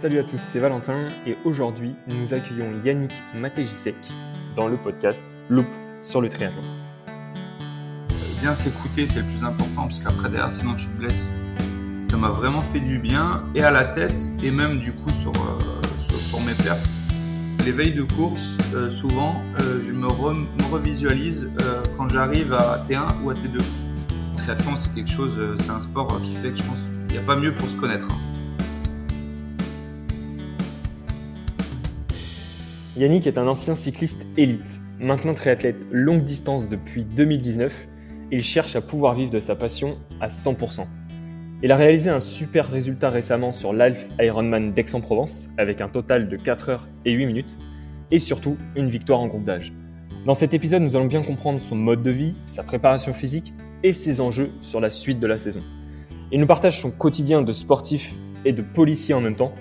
[0.00, 3.96] Salut à tous, c'est Valentin et aujourd'hui nous accueillons Yannick Matejisek
[4.54, 5.66] dans le podcast Loop
[6.00, 6.62] sur le triathlon.
[8.40, 11.28] Bien s'écouter, c'est le plus important parce qu'après derrière sinon tu te blesses.
[12.08, 15.32] Ça m'a vraiment fait du bien et à la tête et même du coup sur,
[15.32, 16.86] euh, sur, mes perfs.
[17.64, 21.50] Les veilles de course, euh, souvent, euh, je me, revisualise
[21.96, 23.54] quand j'arrive à T1 ou à T2.
[23.56, 27.24] Le triathlon, c'est quelque chose, c'est un sport qui fait que je pense qu'il n'y
[27.24, 28.06] a pas mieux pour se connaître.
[28.12, 28.27] Hein.
[32.98, 37.86] Yannick est un ancien cycliste élite, maintenant triathlète longue distance depuis 2019.
[38.32, 40.84] Il cherche à pouvoir vivre de sa passion à 100%.
[41.62, 46.36] Il a réalisé un super résultat récemment sur l'Alf Ironman d'Aix-en-Provence avec un total de
[46.36, 47.58] 4 heures et 8 minutes
[48.10, 49.72] et surtout une victoire en groupe d'âge.
[50.26, 53.92] Dans cet épisode, nous allons bien comprendre son mode de vie, sa préparation physique et
[53.92, 55.62] ses enjeux sur la suite de la saison.
[56.32, 59.54] Il nous partage son quotidien de sportif et de policier en même temps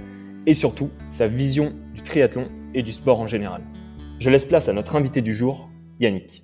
[0.48, 2.48] et surtout sa vision du triathlon
[2.78, 3.64] et du sport en général.
[4.20, 6.44] Je laisse place à notre invité du jour, Yannick.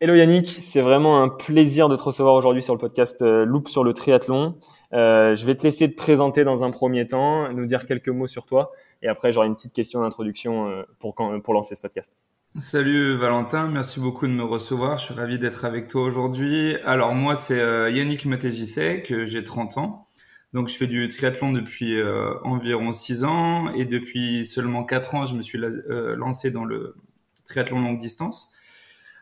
[0.00, 3.68] Hello Yannick, c'est vraiment un plaisir de te recevoir aujourd'hui sur le podcast euh, Loop
[3.68, 4.56] sur le triathlon.
[4.92, 8.28] Euh, je vais te laisser te présenter dans un premier temps, nous dire quelques mots
[8.28, 8.70] sur toi,
[9.02, 12.16] et après j'aurai une petite question d'introduction euh, pour, pour lancer ce podcast.
[12.56, 14.96] Salut Valentin, merci beaucoup de me recevoir.
[14.96, 16.76] Je suis ravi d'être avec toi aujourd'hui.
[16.84, 17.58] Alors moi c'est
[17.92, 20.07] Yannick Matejisek, j'ai 30 ans.
[20.54, 25.24] Donc, je fais du triathlon depuis euh, environ 6 ans et depuis seulement 4 ans,
[25.26, 26.96] je me suis euh, lancé dans le
[27.44, 28.50] triathlon longue distance.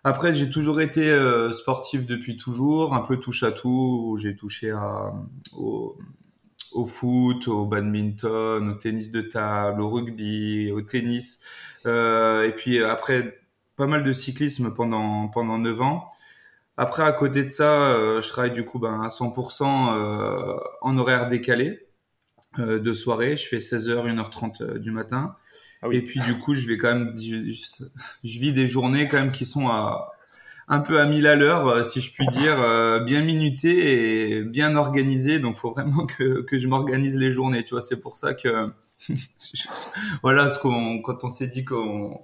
[0.04, 4.16] Après, j'ai toujours été euh, sportif depuis toujours, un peu touche à tout.
[4.20, 4.72] J'ai touché
[5.52, 5.96] au,
[6.86, 11.42] foot, au badminton, au tennis de table, au rugby, au tennis.
[11.84, 13.40] et puis après,
[13.74, 16.08] pas mal de cyclisme pendant, pendant 9 ans.
[16.76, 20.98] Après, à côté de ça, euh, je travaille du coup ben, à 100% euh, en
[20.98, 21.86] horaire décalé
[22.58, 23.36] euh, de soirée.
[23.36, 25.36] Je fais 16h, 1h30 du matin.
[25.82, 25.96] Ah oui.
[25.96, 27.50] Et puis du coup, je vais quand même, je,
[28.24, 30.12] je, vis des journées quand même qui sont à,
[30.68, 32.56] un peu à mille à l'heure, si je puis dire,
[33.04, 35.38] bien minutées et bien organisées.
[35.38, 37.62] Donc, faut vraiment que, que je m'organise les journées.
[37.64, 38.70] Tu vois, c'est pour ça que,
[40.22, 42.20] voilà, ce qu'on, quand on s'est dit qu'on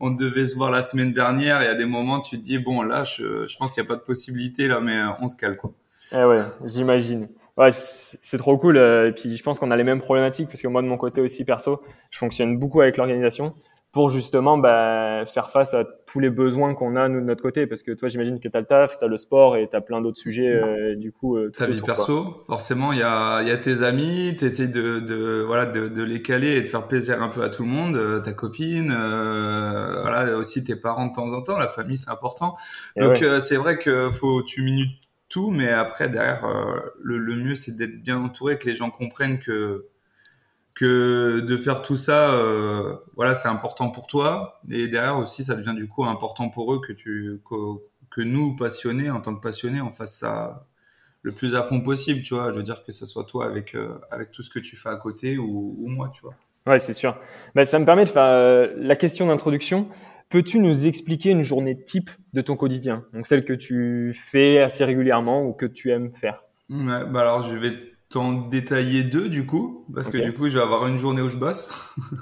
[0.00, 2.82] on devait se voir la semaine dernière et à des moments tu te dis bon
[2.82, 5.36] là je, je pense qu'il n'y a pas de possibilité là mais euh, on se
[5.36, 5.72] cale quoi.
[6.12, 7.28] Eh ouais, j'imagine.
[7.56, 8.76] Ouais, c'est trop cool.
[8.76, 10.98] Euh, et puis je pense qu'on a les mêmes problématiques parce que moi de mon
[10.98, 11.80] côté aussi perso,
[12.10, 13.54] je fonctionne beaucoup avec l'organisation
[13.92, 17.66] pour justement bah, faire face à tous les besoins qu'on a nous de notre côté.
[17.66, 19.74] Parce que toi j'imagine que tu as le taf, tu as le sport et tu
[19.74, 23.40] as plein d'autres sujets euh, du coup euh, ta vie perso forcément il y a
[23.40, 26.60] il y a tes amis, tu essaies de, de voilà de, de, les caler et
[26.60, 30.62] de faire plaisir un peu à tout le monde, euh, ta copine euh, voilà aussi
[30.62, 32.56] tes parents de temps en temps, la famille c'est important.
[32.96, 34.92] Donc c'est vrai que faut tu minutes
[35.30, 36.46] tout mais après derrière
[37.00, 39.86] le, le mieux c'est d'être bien entouré que les gens comprennent que
[40.76, 44.60] que de faire tout ça, euh, voilà, c'est important pour toi.
[44.70, 47.40] Et derrière aussi, ça devient du coup important pour eux que tu,
[48.10, 50.66] que, nous passionnés, en tant que passionnés, on fasse ça
[51.22, 52.52] le plus à fond possible, tu vois.
[52.52, 54.88] Je veux dire que ce soit toi avec euh, avec tout ce que tu fais
[54.90, 56.34] à côté ou, ou moi, tu vois.
[56.66, 57.18] Ouais, c'est sûr.
[57.54, 59.88] Ben, ça me permet de faire euh, la question d'introduction.
[60.28, 63.04] Peux-tu nous expliquer une journée type de ton quotidien?
[63.14, 66.42] Donc celle que tu fais assez régulièrement ou que tu aimes faire?
[66.68, 70.56] Ouais, bah alors je vais t'en détailler deux du coup, parce que du coup, je
[70.56, 71.70] vais avoir une journée où je bosse.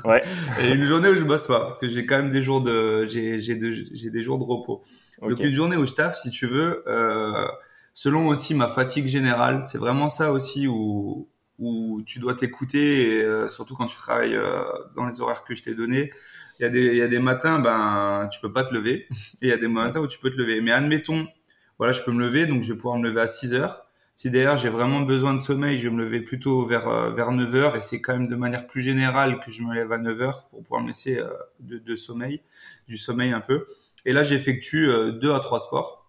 [0.04, 0.20] Ouais.
[0.60, 3.06] et une journée où je bosse pas, parce que j'ai quand même des jours de,
[3.06, 3.56] j'ai, j'ai,
[3.92, 4.82] j'ai des jours de repos.
[5.22, 7.46] Donc une journée où je taffe, si tu veux, euh,
[7.92, 11.28] selon aussi ma fatigue générale, c'est vraiment ça aussi où,
[11.60, 14.64] où tu dois t'écouter, et, euh, surtout quand tu travailles euh,
[14.96, 16.10] dans les horaires que je t'ai donnés.
[16.58, 19.06] Il y a des, il y a des matins, ben, tu peux pas te lever,
[19.10, 20.60] et il y a des matins où tu peux te lever.
[20.60, 21.28] Mais admettons,
[21.78, 23.86] voilà, je peux me lever, donc je vais pouvoir me lever à 6 heures.
[24.16, 27.32] Si d'ailleurs j'ai vraiment besoin de sommeil, je vais me lever plutôt vers euh, vers
[27.32, 29.98] 9 heures et c'est quand même de manière plus générale que je me lève à
[29.98, 32.40] 9 heures pour pouvoir me laisser euh, de, de, sommeil,
[32.86, 33.66] du sommeil un peu.
[34.04, 36.06] Et là j'effectue euh, deux à trois sports.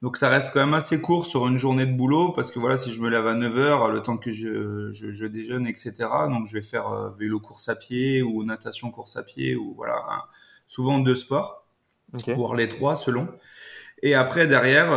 [0.00, 2.76] Donc ça reste quand même assez court sur une journée de boulot parce que voilà
[2.78, 5.92] si je me lève à 9 heures, le temps que je, je, je déjeune etc.
[6.28, 10.24] Donc je vais faire vélo course à pied ou natation course à pied ou voilà
[10.66, 11.66] souvent deux sports,
[12.14, 12.32] okay.
[12.32, 13.28] voire les trois selon.
[14.02, 14.90] Et après, derrière,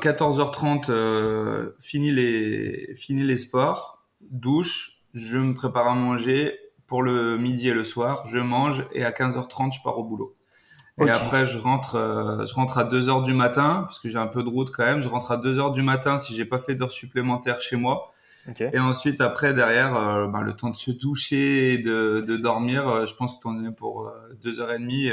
[0.00, 7.02] 14h30, euh, euh, fini, les, fini les sports, douche, je me prépare à manger pour
[7.02, 10.36] le midi et le soir, je mange et à 15h30, je pars au boulot.
[11.00, 14.18] Et après, je rentre, euh, je rentre à 2 h du matin, parce que j'ai
[14.18, 15.00] un peu de route quand même.
[15.00, 18.12] Je rentre à 2 h du matin si j'ai pas fait d'heures supplémentaires chez moi.
[18.72, 23.06] Et ensuite, après, derrière, euh, bah, le temps de se doucher et de, de dormir,
[23.06, 24.12] je pense que tu en es pour
[24.44, 25.10] 2h30,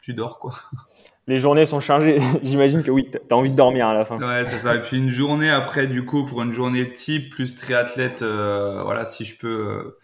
[0.00, 0.52] tu dors quoi.
[1.28, 2.18] les journées sont chargées.
[2.42, 4.18] J'imagine que oui, tu as envie de dormir à la fin.
[4.18, 4.76] Ouais, c'est ça.
[4.76, 9.04] Et puis une journée après, du coup, pour une journée type plus triathlète, euh, voilà,
[9.04, 9.98] si je peux, euh,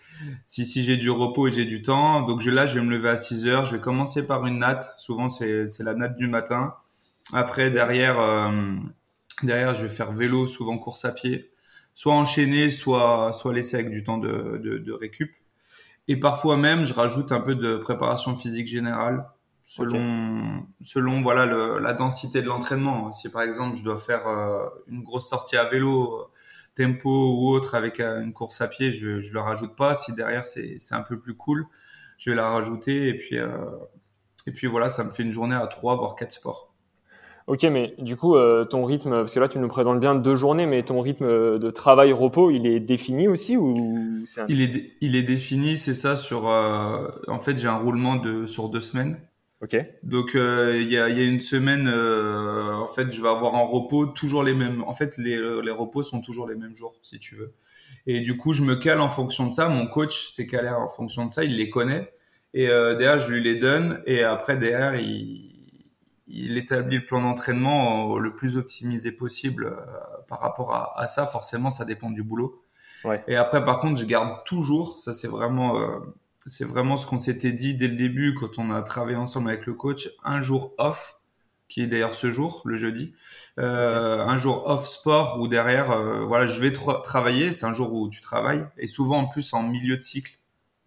[0.46, 2.22] si, si j'ai du repos et j'ai du temps.
[2.22, 3.64] Donc je, là, je vais me lever à 6 heures.
[3.66, 4.94] Je vais commencer par une natte.
[4.98, 6.74] Souvent, c'est la natte du matin.
[7.32, 8.50] Après, derrière, euh,
[9.44, 11.50] derrière, je vais faire vélo, souvent course à pied.
[11.94, 15.30] Soit enchaîner, soit, soit laisser avec du temps de, de, de récup.
[16.08, 19.24] Et parfois même, je rajoute un peu de préparation physique générale
[19.74, 23.12] selon selon voilà le, la densité de l'entraînement.
[23.14, 26.24] Si par exemple je dois faire euh, une grosse sortie à vélo, euh,
[26.74, 29.94] tempo ou autre avec euh, une course à pied, je je le rajoute pas.
[29.94, 31.64] Si derrière c'est c'est un peu plus cool,
[32.18, 35.66] je vais la rajouter et puis et puis voilà, ça me fait une journée à
[35.66, 36.74] trois voire quatre sports.
[37.48, 38.36] Ok, mais du coup,
[38.70, 41.70] ton rythme, parce que là tu nous présentes bien deux journées, mais ton rythme de
[41.70, 43.74] travail-repos, il est défini aussi ou
[44.48, 46.44] il, est, il est défini, c'est ça, sur...
[46.44, 49.18] en fait, j'ai un roulement de, sur deux semaines.
[49.62, 49.76] Ok.
[50.02, 53.54] Donc euh, il y, a, y, a, une semaine, euh, en fait, je vais avoir
[53.54, 54.82] en repos toujours les mêmes.
[54.86, 57.54] En fait, les, les, repos sont toujours les mêmes jours, si tu veux.
[58.06, 59.68] Et du coup, je me cale en fonction de ça.
[59.68, 61.44] Mon coach s'est calé en fonction de ça.
[61.44, 62.12] Il les connaît.
[62.54, 64.02] Et euh, derrière, je lui les donne.
[64.06, 65.50] Et après, derrière, il,
[66.26, 71.26] il établit le plan d'entraînement le plus optimisé possible euh, par rapport à, à, ça.
[71.26, 72.64] Forcément, ça dépend du boulot.
[73.04, 73.22] Ouais.
[73.26, 74.98] Et après, par contre, je garde toujours.
[74.98, 75.98] Ça, c'est vraiment euh,
[76.46, 79.66] c'est vraiment ce qu'on s'était dit dès le début quand on a travaillé ensemble avec
[79.66, 80.08] le coach.
[80.24, 81.20] Un jour off,
[81.68, 83.14] qui est d'ailleurs ce jour, le jeudi.
[83.58, 87.52] Euh, Un jour off sport où derrière, euh, voilà, je vais travailler.
[87.52, 90.38] C'est un jour où tu travailles et souvent en plus en milieu de cycle.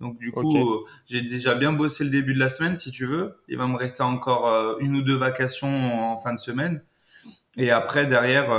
[0.01, 3.05] Donc du coup, euh, j'ai déjà bien bossé le début de la semaine, si tu
[3.05, 3.37] veux.
[3.47, 6.83] Il va me rester encore une ou deux vacations en fin de semaine.
[7.57, 8.49] Et après, derrière,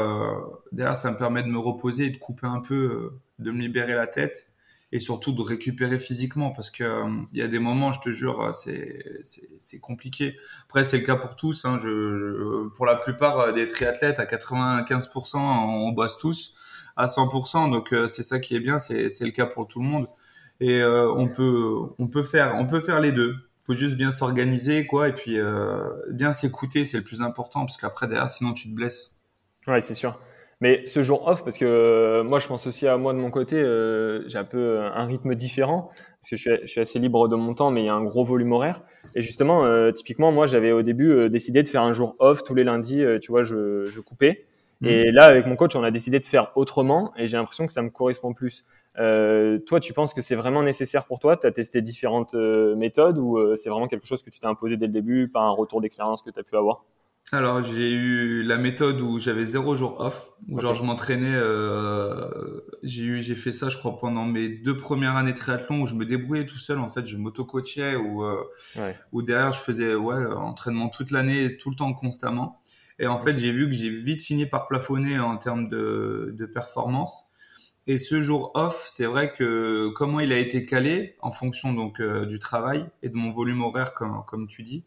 [0.73, 3.95] derrière, ça me permet de me reposer et de couper un peu, de me libérer
[3.95, 4.51] la tête
[4.97, 7.05] et surtout de récupérer physiquement parce que euh,
[7.35, 10.39] il y a des moments, je te jure, euh, c'est compliqué.
[10.65, 11.67] Après, c'est le cas pour tous.
[11.67, 16.55] Hein, je, pour la plupart euh, des triathlètes, à 95%, on bosse tous
[16.97, 17.71] à 100%.
[17.71, 20.07] Donc c'est ça qui est bien, c'est le cas pour tout le monde.
[20.61, 23.37] Et on peut on peut faire on peut faire les deux.
[23.61, 25.37] Faut juste bien s'organiser quoi et puis
[26.11, 29.19] bien s'écouter, c'est le plus important parce qu'après derrière, sinon tu te blesses.
[29.67, 30.19] Ouais, c'est sûr.
[30.61, 33.31] Mais ce jour off, parce que euh, moi je pense aussi à moi de mon
[33.31, 36.81] côté, euh, j'ai un peu euh, un rythme différent, parce que je suis, je suis,
[36.81, 38.81] assez libre de mon temps, mais il y a un gros volume horaire.
[39.15, 42.65] Et justement, typiquement, moi j'avais au début décidé de faire un jour off tous les
[42.65, 44.47] lundis, tu vois, je, je coupais.
[44.81, 44.87] Mmh.
[44.87, 47.73] Et là, avec mon coach, on a décidé de faire autrement, et j'ai l'impression que
[47.73, 48.65] ça me correspond plus.
[48.95, 51.37] toi, tu penses que c'est vraiment nécessaire pour toi?
[51.37, 54.87] Tu as testé différentes méthodes, ou c'est vraiment quelque chose que tu t'es imposé dès
[54.87, 56.83] le début par un retour d'expérience que tu as pu avoir?
[57.33, 61.35] Alors j'ai eu la méthode où j'avais zéro jour off, où genre je m'entraînais.
[61.35, 65.83] Euh, j'ai eu, j'ai fait ça, je crois, pendant mes deux premières années de triathlon
[65.83, 66.79] où je me débrouillais tout seul.
[66.79, 68.45] En fait, je m'auto-coachais ou euh,
[69.11, 72.61] ou derrière je faisais ouais entraînement toute l'année, tout le temps, constamment.
[73.01, 76.47] Et en fait, j'ai vu que j'ai vite fini par plafonner en termes de, de
[76.47, 77.33] performance.
[77.89, 82.01] Et ce jour off, c'est vrai que comment il a été calé en fonction donc
[82.01, 84.85] euh, du travail et de mon volume horaire, comme comme tu dis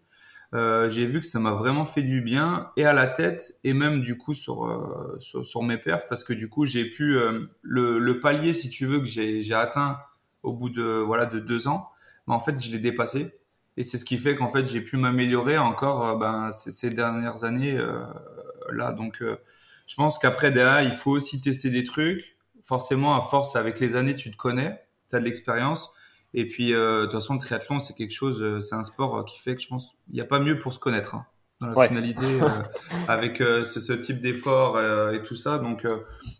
[0.55, 3.73] euh, j'ai vu que ça m'a vraiment fait du bien et à la tête et
[3.73, 7.45] même du coup sur euh, sur, mes perfs parce que du coup j'ai pu euh,
[7.61, 9.99] le, palier si tu veux que j'ai atteint
[10.41, 11.89] au bout de voilà de deux ans
[12.25, 13.35] mais en fait je l'ai dépassé.
[13.77, 17.43] Et c'est ce qui fait qu'en fait j'ai pu m'améliorer encore ben ces, ces, dernières
[17.43, 17.77] années
[18.71, 18.91] là.
[18.91, 22.37] Donc je pense qu'après derrière il faut aussi tester des trucs.
[22.63, 25.91] Forcément à force avec les années tu te connais tu as de l'expérience
[26.33, 29.17] et puis, euh, de toute façon, le triathlon, c'est quelque chose, euh, c'est un sport
[29.17, 31.25] euh, qui fait que je pense, il n'y a pas mieux pour se connaître hein,
[31.59, 32.25] dans la finalité,
[33.07, 34.79] avec ce, ce, type d'effort
[35.11, 35.57] et tout ça.
[35.57, 35.85] Donc,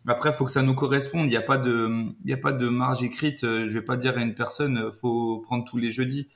[0.08, 1.26] après, il faut que ça nous corresponde.
[1.26, 3.42] Il n'y a pas de, a pas de marge écrite.
[3.42, 6.30] je vais pas dire à une personne, faut prendre tous les jeudis.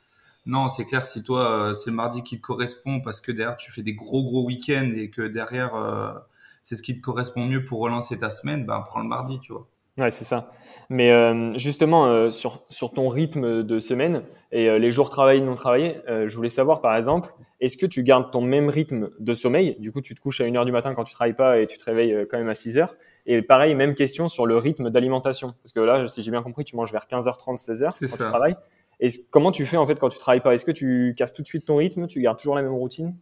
[0.45, 1.03] Non, c'est clair.
[1.03, 4.25] Si toi, c'est le mardi qui te correspond parce que derrière tu fais des gros
[4.25, 6.25] gros week-ends et que derrière
[6.62, 9.53] c'est ce qui te correspond mieux pour relancer ta semaine, ben prends le mardi, tu
[9.53, 9.67] vois.
[9.98, 10.51] Ouais, c'est ça.
[10.94, 14.22] Mais euh, justement, euh, sur, sur ton rythme de semaine
[14.52, 18.04] et euh, les jours travaillés, non travaillés, je voulais savoir par exemple, est-ce que tu
[18.04, 19.76] gardes ton même rythme de sommeil?
[19.80, 21.80] Du coup, tu te couches à 1h du matin quand tu travailles pas et tu
[21.80, 22.90] te réveilles quand même à 6h.
[23.26, 25.56] Et pareil, même question sur le rythme d'alimentation.
[25.64, 28.56] Parce que là, si j'ai bien compris, tu manges vers 15h30, 16h quand tu travailles.
[29.00, 30.54] Et comment tu fais en fait quand tu travailles pas?
[30.54, 32.06] Est-ce que tu casses tout de suite ton rythme?
[32.06, 33.16] Tu gardes toujours la même routine?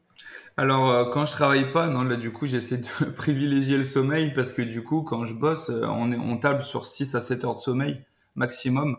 [0.58, 4.34] Alors, euh, quand je travaille pas, non, là, du coup, j'essaie de privilégier le sommeil
[4.34, 7.22] parce que du coup, quand je bosse, euh, on, est, on table sur 6 à
[7.22, 8.98] 7 heures de sommeil maximum.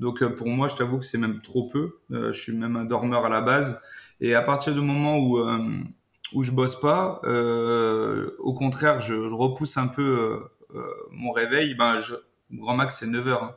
[0.00, 1.98] Donc, euh, pour moi, je t'avoue que c'est même trop peu.
[2.10, 3.80] je suis même un dormeur à la base.
[4.20, 5.38] Et à partir du moment où,
[6.32, 7.20] où je bosse pas,
[8.38, 10.42] au contraire, je, repousse un peu
[11.12, 11.74] mon réveil.
[11.74, 12.14] Ben, je,
[12.52, 13.44] grand max, c'est 9 heures.
[13.44, 13.54] Hein.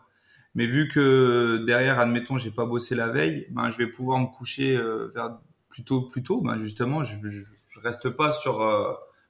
[0.55, 4.27] Mais vu que derrière, admettons, j'ai pas bossé la veille, ben, je vais pouvoir me
[4.27, 4.77] coucher
[5.13, 5.38] vers
[5.79, 8.59] plutôt, plutôt, ben justement, je, je, je reste pas sur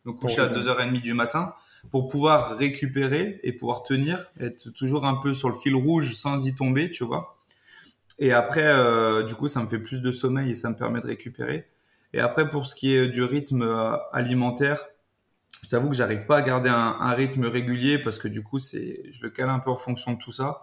[0.05, 1.53] me coucher à 2h30 du matin
[1.91, 6.45] pour pouvoir récupérer et pouvoir tenir, être toujours un peu sur le fil rouge sans
[6.45, 7.37] y tomber, tu vois.
[8.19, 10.99] Et après, euh, du coup, ça me fait plus de sommeil et ça me permet
[10.99, 11.67] de récupérer.
[12.13, 14.87] Et après, pour ce qui est du rythme euh, alimentaire,
[15.63, 18.59] je t'avoue que j'arrive pas à garder un, un, rythme régulier parce que du coup,
[18.59, 20.61] c'est, je le cale un peu en fonction de tout ça.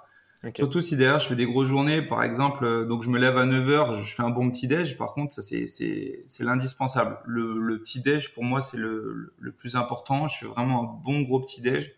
[0.54, 3.36] Surtout si derrière je fais des grosses journées, par exemple, euh, donc je me lève
[3.36, 4.96] à 9h, je fais un bon petit déj.
[4.96, 7.18] Par contre, ça c'est c'est l'indispensable.
[7.24, 10.28] Le, le petit déj pour moi c'est le, le plus important.
[10.28, 11.92] Je fais vraiment un bon gros petit déj.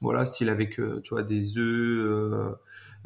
[0.00, 2.56] Voilà, style avec tu vois des œufs,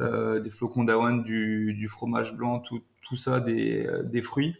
[0.00, 4.54] euh, des flocons d'avoine, du, du, fromage blanc, tout, tout ça, des, euh, des fruits.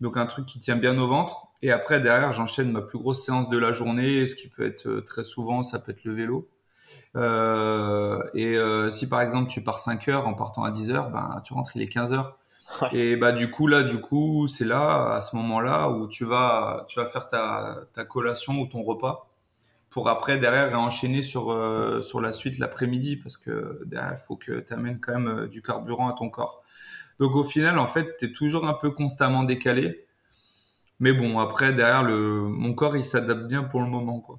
[0.00, 1.46] Donc un truc qui tient bien au ventre.
[1.62, 4.88] Et après, derrière, j'enchaîne ma plus grosse séance de la journée, ce qui peut être
[4.88, 6.48] euh, très souvent, ça peut être le vélo.
[7.16, 11.10] Euh, et euh, si par exemple tu pars 5 heures en partant à 10 heures,
[11.10, 12.38] ben, tu rentres, il est 15 heures.
[12.92, 16.84] Et bah du coup là, du coup, c'est là, à ce moment-là, où tu vas,
[16.88, 19.28] tu vas faire ta, ta collation ou ton repas
[19.90, 24.60] pour après derrière enchaîner sur euh, sur la suite l'après-midi parce que derrière faut que
[24.60, 26.62] tu amènes quand même du carburant à ton corps.
[27.18, 30.06] Donc au final en fait, tu es toujours un peu constamment décalé.
[31.00, 34.38] Mais bon, après derrière le mon corps, il s'adapte bien pour le moment quoi.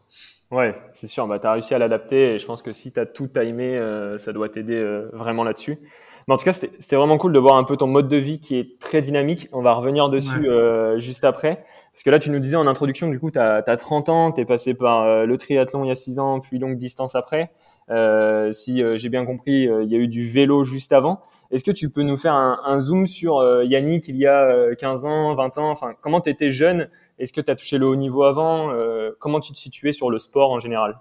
[0.51, 2.99] Ouais, c'est sûr, bah tu as réussi à l'adapter et je pense que si tu
[2.99, 5.79] as tout timé, euh, ça doit t'aider vraiment là-dessus.
[6.27, 8.39] Mais en tout cas, c'était vraiment cool de voir un peu ton mode de vie
[8.39, 9.47] qui est très dynamique.
[9.51, 11.63] On va revenir dessus euh, juste après.
[11.93, 14.41] Parce que là, tu nous disais en introduction du coup, tu as, 30 ans, tu
[14.41, 17.51] es passé par euh, le triathlon il y a 6 ans, puis longue distance après.
[17.89, 21.19] Euh, si euh, j'ai bien compris, il y a eu du vélo juste avant.
[21.51, 25.05] Est-ce que tu peux nous faire un, un zoom sur Yannick il y a 15
[25.05, 26.89] ans, 20 ans Enfin, comment tu étais jeune?
[27.19, 28.71] Est-ce que tu as touché le haut niveau avant?
[29.19, 30.99] Comment tu te situais sur le sport en général?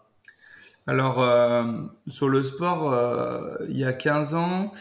[0.86, 1.24] Alors,
[2.08, 2.98] sur le sport,
[3.68, 4.72] il y a 15 ans,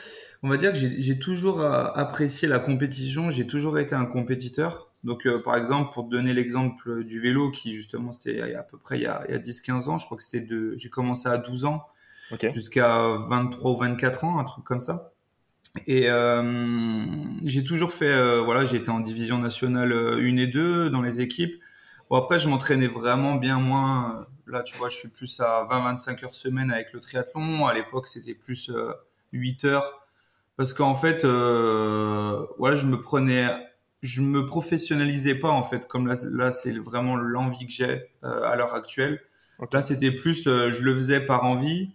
[0.41, 4.89] on va dire que j'ai toujours euh, apprécié la compétition, j'ai toujours été un compétiteur.
[5.03, 8.77] Donc, euh, par exemple, pour te donner l'exemple du vélo, qui justement, c'était à peu
[8.77, 11.37] près il y a, a 10-15 ans, je crois que c'était de, j'ai commencé à
[11.37, 11.85] 12 ans
[12.51, 15.13] jusqu'à 23 ou 24 ans, un truc comme ça.
[15.87, 20.89] Et euh, j'ai toujours fait, euh, voilà, j'ai été en division nationale 1 et 2
[20.89, 21.61] dans les équipes.
[22.09, 24.27] Bon, après, je m'entraînais vraiment bien moins.
[24.47, 27.67] Là, tu vois, je suis plus à 20-25 heures semaine avec le triathlon.
[27.67, 28.71] À l'époque, c'était plus
[29.31, 29.98] 8 heures
[30.59, 33.47] parce qu'en fait, euh, voilà, je me prenais,
[34.01, 35.87] je me professionnalisais pas en fait.
[35.87, 39.21] Comme là, là c'est vraiment l'envie que j'ai euh, à l'heure actuelle.
[39.71, 41.91] Là, c'était plus, euh, je le faisais par envie.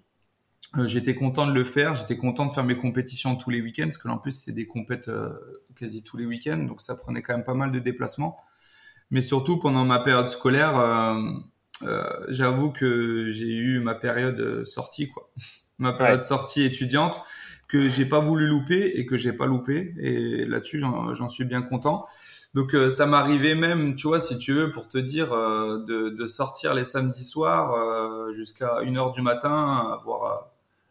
[0.79, 1.95] Euh, j'étais content de le faire.
[1.95, 4.53] J'étais content de faire mes compétitions tous les week-ends parce que là, en plus, c'était
[4.53, 5.11] des compètes
[5.77, 8.39] quasi tous les week-ends, donc ça prenait quand même pas mal de déplacements.
[9.11, 11.19] Mais surtout pendant ma période scolaire,
[12.29, 15.31] j'avoue que j'ai eu ma période sortie, quoi.
[15.79, 17.21] ma période sortie étudiante
[17.69, 19.95] que j'ai pas voulu louper et que j'ai pas loupé.
[19.99, 22.07] Et là-dessus, j'en suis bien content.
[22.55, 26.11] Donc euh, ça m'arrivait même, tu vois, si tu veux, pour te dire, euh, de,
[26.11, 30.51] de, sortir les samedis soirs euh, jusqu'à 1h du matin, avoir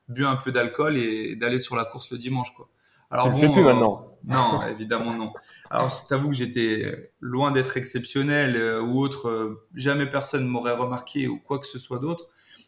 [0.10, 2.68] bu un peu d'alcool et d'aller sur la course le dimanche, quoi.
[3.10, 5.32] Alors, tu bon, le fais plus maintenant Non, évidemment non.
[5.70, 9.58] Alors je t'avoue que j'étais loin d'être exceptionnel ou autre.
[9.76, 12.28] jamais personne m'aurait remarqué ou quoi que ce soit d'autre.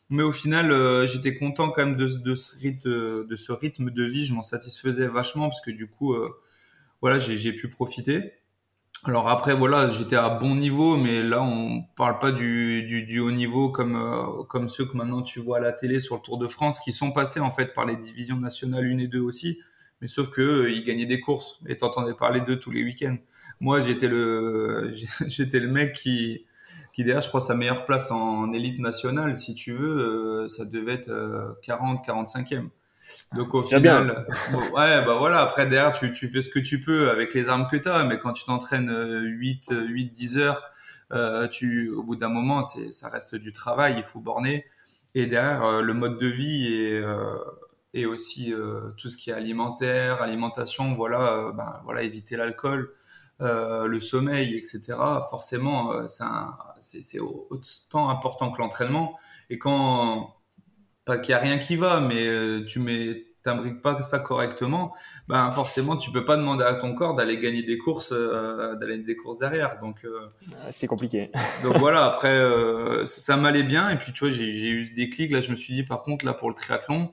[0.10, 3.90] Mais au final, euh, j'étais content quand même de, de, ce rythme, de ce rythme
[3.90, 4.26] de vie.
[4.26, 6.30] Je m'en satisfaisais vachement parce que du coup, euh,
[7.02, 8.34] voilà, j'ai pu profiter.
[9.04, 13.20] Alors après, voilà, j'étais à bon niveau, mais là, on parle pas du, du, du
[13.20, 16.22] haut niveau comme, euh, comme ceux que maintenant tu vois à la télé sur le
[16.22, 19.20] Tour de France, qui sont passés en fait par les divisions nationales 1 et 2
[19.20, 19.60] aussi.
[20.02, 23.18] Mais sauf que ils gagnaient des courses et t'entendais parler d'eux tous les week-ends.
[23.60, 24.92] Moi, j'étais le,
[25.28, 26.46] j'étais le mec qui,
[26.96, 30.64] qui derrière, je crois, sa meilleure place en élite nationale, si tu veux, euh, ça
[30.64, 32.70] devait être 40, euh, 45e.
[33.36, 34.26] Donc au final,
[34.74, 37.68] ouais, bah voilà, après derrière, tu, tu fais ce que tu peux avec les armes
[37.70, 38.90] que tu as, mais quand tu t'entraînes
[39.24, 40.70] 8, 8, 10 heures,
[41.12, 44.66] euh, tu, au bout d'un moment, c'est, ça reste du travail, il faut borner.
[45.16, 47.04] Et derrière, euh, le mode de vie et,
[47.94, 48.54] et aussi
[48.96, 52.94] tout ce qui est alimentaire, alimentation, voilà, ben, voilà, éviter l'alcool.
[53.42, 54.94] Euh, le sommeil, etc.
[55.30, 56.06] Forcément, euh,
[56.80, 59.20] c'est autant important que l'entraînement.
[59.50, 60.36] Et quand,
[61.04, 64.92] pas qu'il n'y a rien qui va, mais euh, tu mets t'imbriques pas ça correctement,
[65.28, 69.16] ben forcément tu peux pas demander à ton corps d'aller gagner des courses, d'aller des
[69.16, 69.80] courses derrière.
[69.80, 71.30] Donc ah, c'est compliqué.
[71.64, 72.42] donc voilà, après
[73.06, 75.76] ça, m'allait bien et puis tu vois j'ai eu des clics là, je me suis
[75.76, 77.12] dit par contre là pour le triathlon,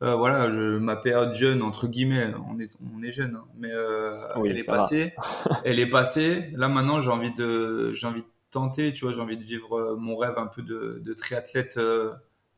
[0.00, 3.70] euh, voilà, je, ma période jeune entre guillemets, on est on est jeune, hein, mais
[3.72, 5.12] euh, elle est passée,
[5.64, 6.50] elle est passée.
[6.52, 9.76] Là maintenant, j'ai envie de j'ai envie de tenter, tu vois, j'ai envie de vivre
[9.76, 11.80] euh, mon rêve un peu de, de triathlète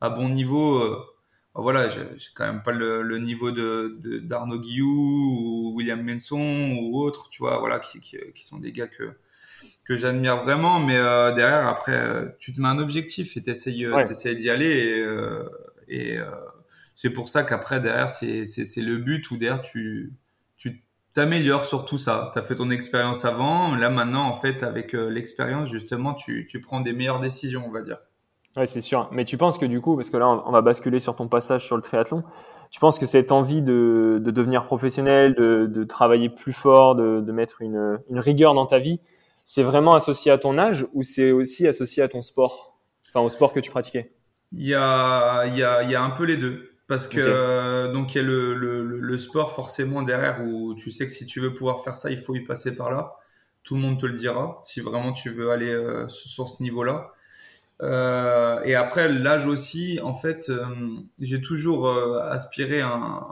[0.02, 0.84] à bon niveau.
[1.54, 2.02] voilà, j'ai
[2.34, 7.42] quand même pas le, le niveau de d'Arnaud Guillou ou William Menson ou autres, tu
[7.42, 9.12] vois, voilà, qui, qui, qui sont des gars que
[9.84, 10.78] que j'admire vraiment.
[10.78, 10.96] Mais
[11.34, 15.04] derrière, après, tu te mets un objectif et t'essayes, essayes d'y aller.
[15.88, 16.20] Et, et
[17.00, 18.44] c'est pour ça qu'après, derrière, c'est
[18.76, 20.12] le but où derrière, tu
[20.58, 22.30] tu t'améliores sur tout ça.
[22.34, 23.74] Tu as fait ton expérience avant.
[23.74, 27.80] Là, maintenant, en fait, avec l'expérience, justement, tu, tu prends des meilleures décisions, on va
[27.80, 27.96] dire.
[28.54, 29.08] Ouais, c'est sûr.
[29.12, 31.64] Mais tu penses que du coup, parce que là, on va basculer sur ton passage
[31.64, 32.20] sur le triathlon,
[32.70, 37.22] tu penses que cette envie de, de devenir professionnel, de, de, travailler plus fort, de,
[37.22, 39.00] de mettre une, une, rigueur dans ta vie,
[39.42, 42.78] c'est vraiment associé à ton âge ou c'est aussi associé à ton sport,
[43.08, 44.12] enfin au sport que tu pratiquais?
[44.52, 46.69] Il y a, il y a, il y a un peu les deux.
[46.90, 51.06] Parce que donc il y a le, le, le, sport forcément derrière où tu sais
[51.06, 53.14] que si tu veux pouvoir faire ça, il faut y passer par là.
[53.62, 57.12] Tout le monde te le dira si vraiment tu veux aller euh, sur ce niveau-là.
[57.82, 60.64] Euh, et après, l'âge aussi, en fait, euh,
[61.18, 63.24] j'ai toujours euh, aspiré un,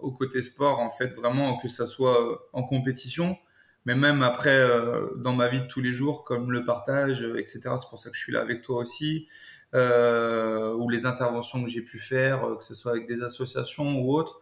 [0.00, 3.36] au côté sport, en fait, vraiment que ça soit en compétition,
[3.84, 4.68] mais même après,
[5.16, 7.60] dans ma vie de tous les jours, comme le partage, etc.
[7.78, 9.26] C'est pour ça que je suis là avec toi aussi,
[9.74, 14.40] ou les interventions que j'ai pu faire, que ce soit avec des associations ou autres.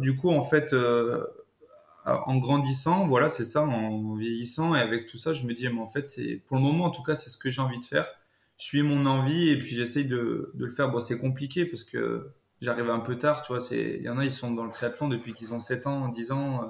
[0.00, 0.74] du coup, en fait,
[2.06, 5.80] en grandissant, voilà, c'est ça, en vieillissant et avec tout ça, je me dis, mais
[5.80, 7.84] en fait, c'est pour le moment, en tout cas, c'est ce que j'ai envie de
[7.84, 8.06] faire.
[8.58, 10.90] Je suis mon envie et puis j'essaye de, de, le faire.
[10.90, 12.30] Bon, c'est compliqué parce que
[12.60, 13.62] j'arrive un peu tard, tu vois.
[13.72, 16.32] Il y en a, ils sont dans le triathlon depuis qu'ils ont 7 ans, 10
[16.32, 16.62] ans.
[16.62, 16.66] Euh,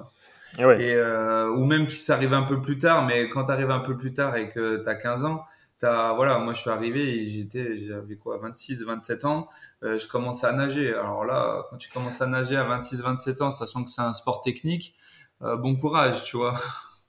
[0.57, 3.71] ah et, euh, ou même qu'ils s'arrivent un peu plus tard, mais quand tu arrives
[3.71, 5.43] un peu plus tard et que tu as 15 ans,
[5.83, 9.47] as, voilà, moi je suis arrivé et j'étais, j'avais quoi, 26, 27 ans,
[9.83, 10.93] euh, je commençais à nager.
[10.93, 14.13] Alors là, quand tu commences à nager à 26, 27 ans, sachant que c'est un
[14.13, 14.95] sport technique,
[15.41, 16.55] euh, bon courage, tu vois.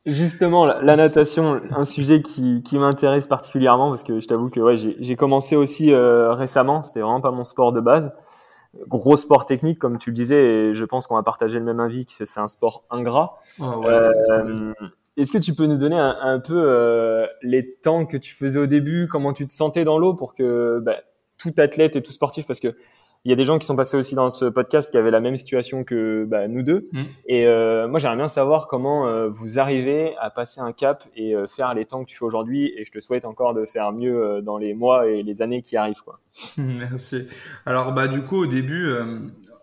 [0.06, 4.76] Justement, la, natation, un sujet qui, qui m'intéresse particulièrement parce que je t'avoue que ouais,
[4.76, 6.84] j'ai commencé aussi euh, récemment.
[6.84, 8.14] C'était vraiment pas mon sport de base.
[8.86, 11.80] Gros sport technique, comme tu le disais, et je pense qu'on va partager le même
[11.80, 13.40] avis que c'est un sport ingrat.
[13.60, 13.74] Ah
[15.16, 19.08] est-ce que tu peux nous donner un, peu les temps que tu faisais au début,
[19.10, 20.96] comment tu te sentais dans l'eau pour que bah,
[21.38, 22.74] tout athlète et tout sportif, parce que
[23.26, 25.18] il y a des gens qui sont passés aussi dans ce podcast qui avaient la
[25.18, 26.88] même situation que bah, nous deux.
[26.92, 27.02] Mm.
[27.26, 31.34] Et euh, moi, j'aimerais bien savoir comment euh, vous arrivez à passer un cap et
[31.34, 32.72] euh, faire les temps que tu fais aujourd'hui.
[32.76, 35.76] Et je te souhaite encore de faire mieux dans les mois et les années qui
[35.76, 36.02] arrivent.
[36.04, 36.20] Quoi.
[36.56, 37.26] Merci.
[37.64, 38.94] Alors, bah, du coup, au début,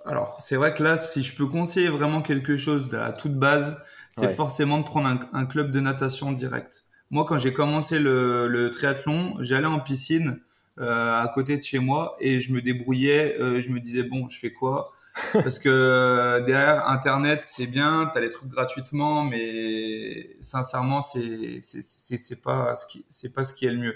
[0.04, 3.36] alors c'est vrai que là, si je peux conseiller vraiment quelque chose de la toute
[3.36, 3.82] base,
[4.14, 6.86] c'est forcément de prendre un, club de natation direct.
[7.10, 10.40] Moi, quand j'ai commencé le, le triathlon, j'allais en piscine
[10.80, 13.38] euh, à côté de chez moi et je me débrouillais.
[13.40, 14.92] Euh, je me disais bon, je fais quoi?
[15.34, 21.82] Parce que euh, derrière Internet, c'est bien, t'as les trucs gratuitement, mais sincèrement, c'est c'est
[22.18, 23.96] c'est pas ce qui c'est pas ce qui est le mieux.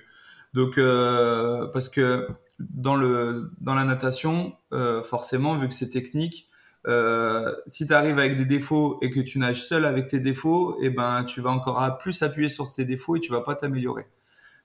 [0.53, 0.75] Donc
[1.73, 2.27] parce que
[2.59, 4.55] dans le dans la natation,
[5.03, 6.46] forcément, vu que c'est technique,
[6.87, 10.77] euh, si tu arrives avec des défauts et que tu nages seul avec tes défauts,
[10.81, 13.55] et eh ben tu vas encore plus appuyer sur tes défauts et tu vas pas
[13.55, 14.07] t'améliorer.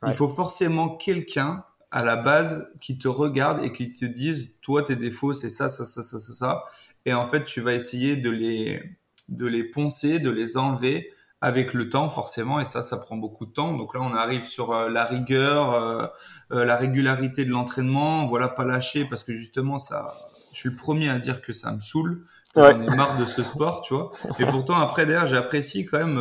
[0.07, 4.83] Il faut forcément quelqu'un à la base qui te regardent et qui te disent toi
[4.83, 6.65] tes défauts c'est ça ça ça ça ça ça.
[7.07, 8.83] Et en fait tu vas essayer de les
[9.29, 12.61] de les poncer de les enlever avec le temps forcément.
[12.61, 13.77] Et ça ça prend beaucoup de temps.
[13.77, 16.07] Donc là on arrive sur euh, la rigueur euh,
[16.53, 18.27] euh, la régularité de l'entraînement.
[18.27, 20.17] Voilà pas lâcher parce que justement ça
[20.53, 22.25] je suis le premier à dire que ça me saoule
[22.57, 22.73] ouais.
[22.73, 24.12] j'en ai marre de ce sport tu vois.
[24.38, 26.19] Et pourtant après derrière j'apprécie quand même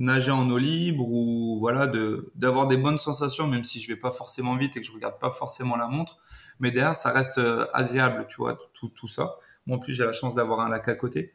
[0.00, 3.98] nager en eau libre ou voilà de d'avoir des bonnes sensations même si je vais
[3.98, 6.18] pas forcément vite et que je regarde pas forcément la montre.
[6.58, 9.36] Mais derrière ça reste euh, agréable tu vois tout tout ça.
[9.66, 11.34] Moi en plus j'ai la chance d'avoir un lac à côté.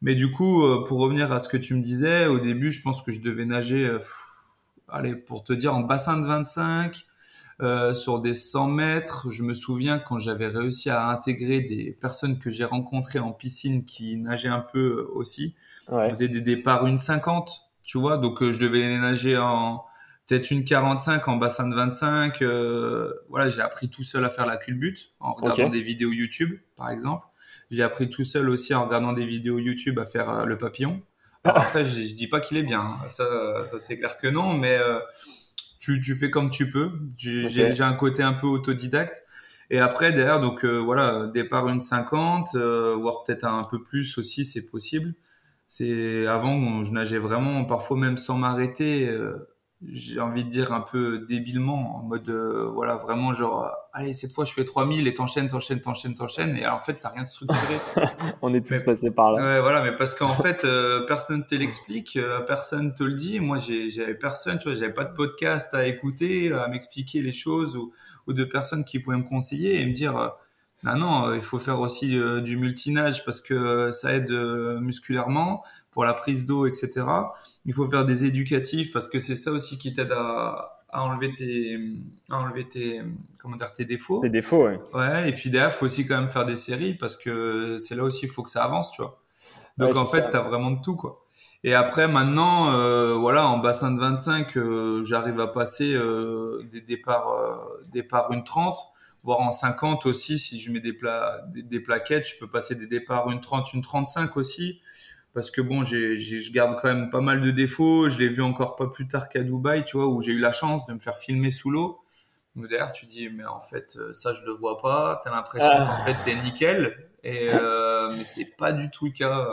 [0.00, 2.80] Mais du coup euh, pour revenir à ce que tu me disais au début je
[2.80, 3.98] pense que je devais nager euh,
[4.88, 7.04] allez pour te dire en bassin de 25
[7.60, 12.50] sur des 100 mètres, je me souviens quand j'avais réussi à intégrer des personnes que
[12.50, 15.54] j'ai rencontrées en piscine qui nageaient un peu aussi.
[15.88, 16.06] Ouais.
[16.06, 18.18] On faisait des départs une 50 tu vois.
[18.18, 19.84] Donc euh, je devais nager en
[20.26, 22.42] peut-être une 45 en bassin de 25.
[22.42, 26.58] Euh, voilà, j'ai appris tout seul à faire la culbute en regardant des vidéos YouTube,
[26.76, 27.24] par exemple.
[27.70, 31.00] J'ai appris tout seul aussi en regardant des vidéos YouTube à faire euh, le papillon.
[31.44, 32.98] Alors après, je, je dis pas qu'il est bien, hein.
[33.08, 34.78] ça, ça c'est clair que non, mais
[35.86, 36.90] tu, tu fais comme tu peux.
[37.16, 39.24] J'ai un côté un peu autodidacte.
[39.70, 44.66] Et après, derrière, donc voilà, départ une 50, voire peut-être un peu plus aussi, c'est
[44.66, 45.14] possible.
[45.68, 49.08] C'est avant, je nageais vraiment, parfois même sans m'arrêter.
[49.08, 49.48] Euh,
[49.82, 54.32] j'ai envie de dire un peu débilement, en mode euh, voilà vraiment genre allez cette
[54.32, 57.26] fois je fais 3000 et t'enchaînes, t'enchaînes, t'enchaînes, t'enchaînes et en fait t'as rien de
[57.26, 57.76] structuré.
[58.42, 59.42] On est tous passés par là.
[59.42, 63.40] Ouais voilà mais parce qu'en fait euh, personne te l'explique, personne te le dit.
[63.40, 67.76] Moi j'avais personne, tu vois, j'avais pas de podcast à écouter, à m'expliquer les choses
[67.76, 67.92] ou,
[68.26, 70.32] ou de personnes qui pouvaient me conseiller et me dire
[70.84, 76.12] Ah non, il faut faire aussi du multinage parce que ça aide musculairement pour la
[76.12, 77.06] prise d'eau, etc.
[77.64, 81.32] Il faut faire des éducatifs parce que c'est ça aussi qui t'aide à, à enlever
[81.34, 81.78] tes,
[82.30, 83.02] à enlever tes,
[83.38, 84.22] comment dire, tes défauts.
[84.22, 84.80] Tes défauts, ouais.
[84.94, 88.02] Ouais, et puis derrière, faut aussi quand même faire des séries parce que c'est là
[88.02, 89.22] aussi, il faut que ça avance, tu vois.
[89.76, 91.22] Donc en fait, tu as vraiment de tout, quoi.
[91.64, 96.80] Et après, maintenant, euh, voilà, en bassin de 25, euh, j'arrive à passer euh, des
[96.80, 97.26] départs,
[97.92, 98.78] départs une 30,
[99.22, 102.74] voire en 50 aussi, si je mets des, pla des, des, plaquettes, je peux passer
[102.74, 104.80] des départs une 30, une 35 aussi
[105.36, 108.08] parce que bon, j'ai, je garde quand même pas mal de défauts.
[108.08, 110.50] Je l'ai vu encore pas plus tard qu'à Dubaï, tu vois, où j'ai eu la
[110.50, 112.00] chance de me faire filmer sous l'eau.
[112.54, 115.20] Donc d'ailleurs, tu dis, mais en fait, euh, ça, je le vois pas.
[115.22, 115.84] T'as l'impression ah.
[115.84, 117.10] qu'en fait, t'es nickel.
[117.22, 119.46] Et, euh, mais c'est pas du tout le cas.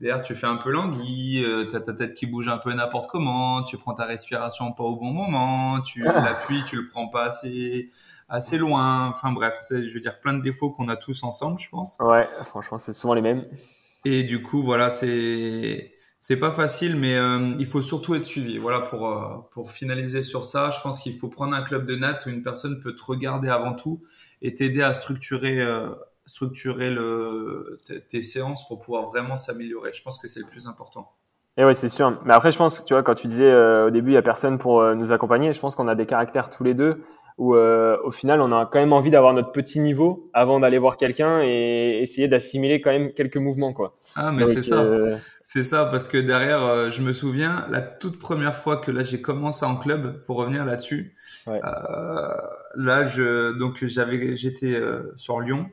[0.00, 3.10] D'ailleurs, tu fais un peu languille, euh, t'as ta tête qui bouge un peu n'importe
[3.10, 6.20] comment, tu prends ta respiration pas au bon moment, tu ah.
[6.20, 7.90] l'appuies, tu le prends pas assez,
[8.30, 9.08] assez loin.
[9.08, 11.98] Enfin bref, je veux dire plein de défauts qu'on a tous ensemble, je pense.
[12.00, 13.44] Ouais, franchement, c'est souvent les mêmes.
[14.04, 18.58] Et du coup, voilà, c'est c'est pas facile, mais euh, il faut surtout être suivi.
[18.58, 21.96] Voilà, pour euh, pour finaliser sur ça, je pense qu'il faut prendre un club de
[21.96, 24.02] natte où une personne peut te regarder avant tout
[24.40, 25.90] et t'aider à structurer euh,
[26.24, 29.92] structurer le tes séances pour pouvoir vraiment s'améliorer.
[29.92, 31.10] Je pense que c'est le plus important.
[31.56, 32.18] Et oui, c'est sûr.
[32.24, 34.22] Mais après, je pense que tu vois, quand tu disais au début, il y a
[34.22, 35.52] personne pour nous accompagner.
[35.52, 37.02] Je pense qu'on a des caractères tous les deux
[37.42, 40.78] où euh, au final on a quand même envie d'avoir notre petit niveau avant d'aller
[40.78, 43.98] voir quelqu'un et essayer d'assimiler quand même quelques mouvements quoi.
[44.14, 44.76] Ah mais c'est ça.
[44.76, 48.92] Euh, c'est ça parce que derrière euh, je me souviens la toute première fois que
[48.92, 51.16] là j'ai commencé en club pour revenir là-dessus.
[51.48, 51.60] Ouais.
[52.76, 54.80] là je donc j'avais j'étais
[55.16, 55.66] sur Lyon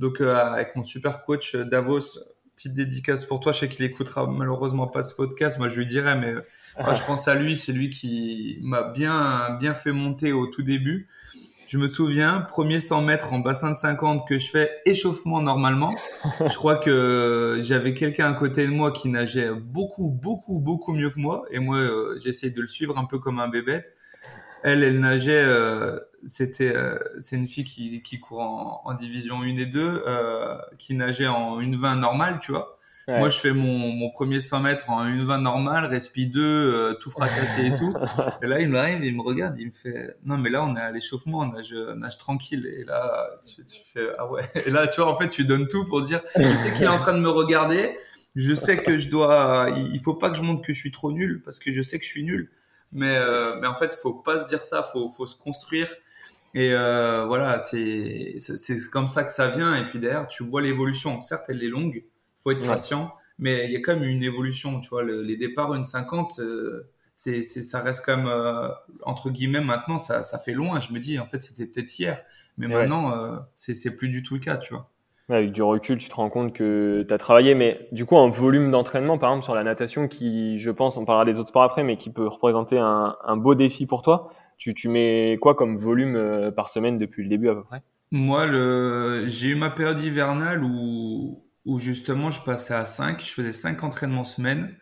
[0.00, 2.18] donc avec mon super coach Davos
[2.56, 5.86] petite dédicace pour toi je sais qu'il écoutera malheureusement pas ce podcast moi je lui
[5.86, 6.34] dirais mais
[6.80, 10.62] moi, je pense à lui, c'est lui qui m'a bien, bien fait monter au tout
[10.62, 11.08] début.
[11.66, 15.92] Je me souviens, premier 100 mètres en bassin de 50 que je fais échauffement normalement.
[16.40, 21.10] je crois que j'avais quelqu'un à côté de moi qui nageait beaucoup, beaucoup, beaucoup mieux
[21.10, 21.44] que moi.
[21.50, 23.94] Et moi, euh, j'essaye de le suivre un peu comme un bébête.
[24.64, 29.42] Elle, elle nageait, euh, c'était, euh, c'est une fille qui, qui court en, en, division
[29.42, 32.78] 1 et 2, euh, qui nageait en une 20 normale, tu vois.
[33.06, 36.94] Moi, je fais mon, mon premier 100 mètres en une 20 normale, respi 2, euh,
[36.94, 37.94] tout fracassé et tout.
[38.42, 40.80] et là, il m'arrive, il me regarde, il me fait, non, mais là, on est
[40.80, 42.66] à l'échauffement, on nage, nage tranquille.
[42.66, 44.44] Et là, tu, tu, fais, ah ouais.
[44.66, 46.88] Et là, tu vois, en fait, tu donnes tout pour dire, je sais qu'il est
[46.88, 47.96] en train de me regarder.
[48.34, 51.12] Je sais que je dois, il faut pas que je montre que je suis trop
[51.12, 52.50] nul parce que je sais que je suis nul.
[52.90, 55.88] Mais, euh, mais en fait, faut pas se dire ça, faut, faut se construire.
[56.54, 59.74] Et euh, voilà, c'est, c'est comme ça que ça vient.
[59.76, 61.20] Et puis derrière, tu vois l'évolution.
[61.22, 62.04] Certes, elle est longue,
[62.44, 65.74] faut être patient, mais il y a quand même une évolution, tu vois, les départs
[65.74, 68.68] une 50, euh, c'est, ça reste quand même, euh,
[69.02, 72.22] entre guillemets, maintenant, ça, ça fait loin, je me dis, en fait, c'était peut-être hier,
[72.58, 74.90] mais maintenant, euh, c'est, plus du tout le cas, tu vois.
[75.30, 78.28] avec du recul, tu te rends compte que tu as travaillé, mais du coup, en
[78.28, 81.62] volume d'entraînement, par exemple, sur la natation, qui, je pense, on parlera des autres sports
[81.62, 85.54] après, mais qui peut représenter un, un beau défi pour toi, tu, tu mets quoi
[85.54, 87.82] comme volume par semaine depuis le début à peu près?
[88.12, 89.24] Moi, le...
[89.26, 93.84] j'ai eu ma période hivernale où, où justement je passais à 5, je faisais 5
[93.84, 94.76] entraînements semaine,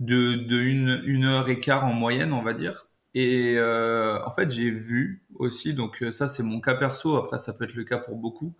[0.00, 2.86] de, de une, une heure et quart en moyenne, on va dire.
[3.14, 7.38] Et euh, en fait, j'ai vu aussi, donc euh, ça c'est mon cas perso, après
[7.38, 8.54] ça peut être le cas pour beaucoup,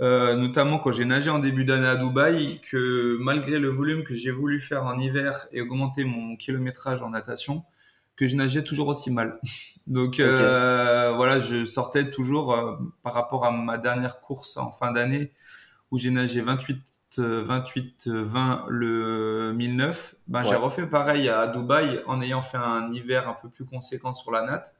[0.00, 4.14] euh, notamment quand j'ai nagé en début d'année à Dubaï, que malgré le volume que
[4.14, 7.64] j'ai voulu faire en hiver et augmenter mon kilométrage en natation,
[8.14, 9.40] que je nageais toujours aussi mal.
[9.86, 14.92] Donc euh, voilà, je sortais toujours euh, par rapport à ma dernière course en fin
[14.92, 15.32] d'année,
[15.90, 22.20] où j'ai nagé 28 28 20 le 1009 ben j'ai refait pareil à Dubaï en
[22.20, 24.74] ayant fait un hiver un peu plus conséquent sur la natte.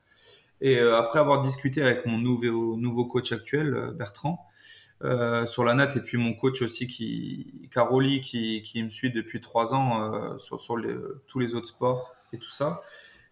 [0.60, 4.44] Et euh, après avoir discuté avec mon nouveau nouveau coach actuel euh, Bertrand
[5.04, 9.12] euh, sur la natte et puis mon coach aussi qui Caroli qui, qui me suit
[9.12, 10.94] depuis trois ans euh, sur sur les,
[11.28, 12.82] tous les autres sports et tout ça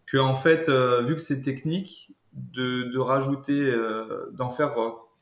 [0.07, 3.75] que en fait vu que c'est technique de, de rajouter
[4.33, 4.75] d'en faire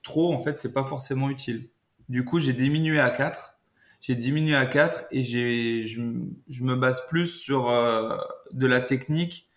[0.03, 1.71] trop en fait c'est pas forcément utile
[2.09, 3.55] du coup, j'ai diminué à 4.
[4.01, 6.03] J'ai diminué à 4 et j'ai, je,
[6.49, 8.17] je, me base plus sur euh,
[8.53, 9.49] de la technique,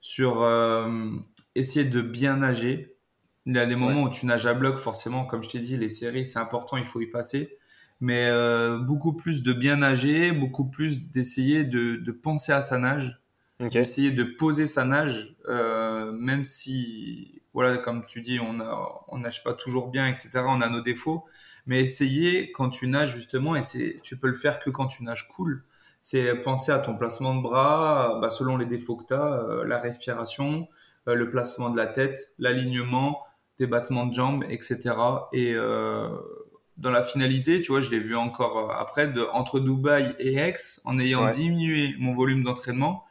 [0.00, 1.10] sur euh,
[1.54, 2.98] essayer de bien nager.
[3.46, 5.76] Il y a des moments où tu nages à bloc, forcément, comme je t'ai dit,
[5.76, 7.56] les séries, c'est important, il faut y passer.
[8.00, 12.78] Mais euh, beaucoup plus de bien nager, beaucoup plus d'essayer de, de penser à sa
[12.78, 13.22] nage,
[13.60, 19.42] d'essayer de poser sa nage, même si, voilà, comme tu dis, on, a, on nage
[19.42, 20.40] pas toujours bien, etc.
[20.46, 21.24] On a nos défauts
[21.66, 25.04] mais essayer quand tu nages justement, et c'est, tu peux le faire que quand tu
[25.04, 25.64] nages cool,
[26.02, 29.64] c'est penser à ton placement de bras, bah, selon les défauts que tu as, euh,
[29.64, 30.68] la respiration,
[31.08, 33.22] euh, le placement de la tête, l'alignement,
[33.58, 34.94] des battements de jambes, etc.
[35.32, 36.08] Et euh,
[36.78, 40.34] dans la finalité, tu vois, je l'ai vu encore euh, après, de, entre Dubaï et
[40.34, 43.04] Aix, en ayant diminué mon volume d'entraînement,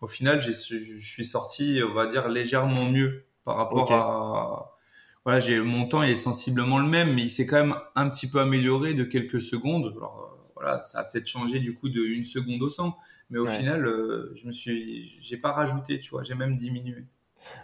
[0.00, 4.76] au final, je suis sorti, on va dire, légèrement mieux par rapport à...
[5.24, 8.28] Voilà, j'ai mon temps est sensiblement le même, mais il s'est quand même un petit
[8.28, 9.92] peu amélioré de quelques secondes.
[9.96, 12.96] Alors, euh, voilà, ça a peut-être changé du coup de une seconde au 100,
[13.30, 13.84] mais au final,
[14.34, 17.04] je me suis, j'ai pas rajouté, tu vois, j'ai même diminué.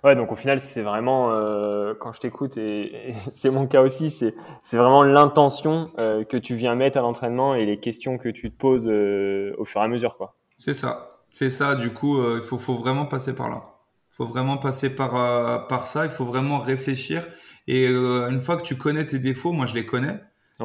[0.04, 4.10] Ouais, donc au final, c'est vraiment, euh, quand je t'écoute, et, c'est mon cas aussi,
[4.10, 8.28] c'est, c'est vraiment l'intention euh, que tu viens mettre à l'entraînement et les questions que
[8.28, 10.16] tu te poses euh, au fur et à mesure.
[10.16, 10.36] quoi.
[10.56, 11.74] C'est ça, c'est ça.
[11.74, 13.62] Du coup, il faut, faut vraiment passer par là.
[14.10, 17.22] Il faut vraiment passer par, par ça, il faut vraiment réfléchir.
[17.68, 20.20] Et une fois que tu connais tes défauts, moi je les connais,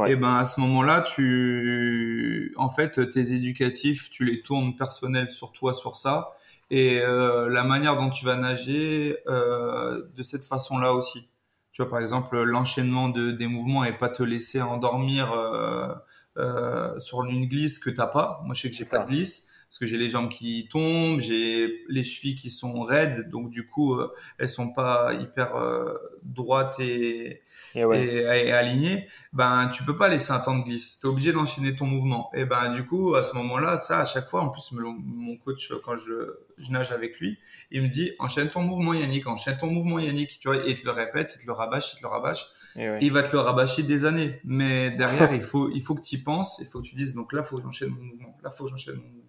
[0.08, 5.52] et ben à ce moment-là, tu, en fait, tes éducatifs, tu les tournes personnels sur
[5.52, 6.32] toi, sur ça.
[6.70, 11.30] Et euh, la manière dont tu vas nager euh, de cette façon-là aussi.
[11.74, 15.94] Tu vois, par exemple, l'enchaînement de, des mouvements et pas te laisser endormir euh,
[16.38, 18.42] euh sur une glisse que t'as pas.
[18.46, 21.22] Moi, je sais que j'ai pas de glisse parce que j'ai les jambes qui tombent,
[21.22, 23.98] j'ai les chevilles qui sont raides, donc du coup,
[24.38, 25.54] elles sont pas hyper
[26.24, 27.42] droites et,
[27.76, 31.00] et, et, aligné, ben tu peux pas laisser un temps de glisse.
[31.00, 32.30] Tu es obligé d'enchaîner ton mouvement.
[32.34, 35.72] Et ben du coup, à ce moment-là, ça à chaque fois, en plus mon coach
[35.86, 37.40] quand je, je nage avec lui,
[37.72, 40.82] il me dit enchaîne ton mouvement Yannick, enchaîne ton mouvement Yannick, tu vois, et il
[40.82, 42.48] te le répète, il te le rabâche, il te le rabâche.
[42.76, 46.02] Et Il va te le rabâcher des années, mais derrière il faut il faut que
[46.02, 48.38] tu y penses, il faut que tu dises donc là faut que j'enchaîne mon mouvement,
[48.44, 49.21] là faut que j'enchaîne mon mouvement.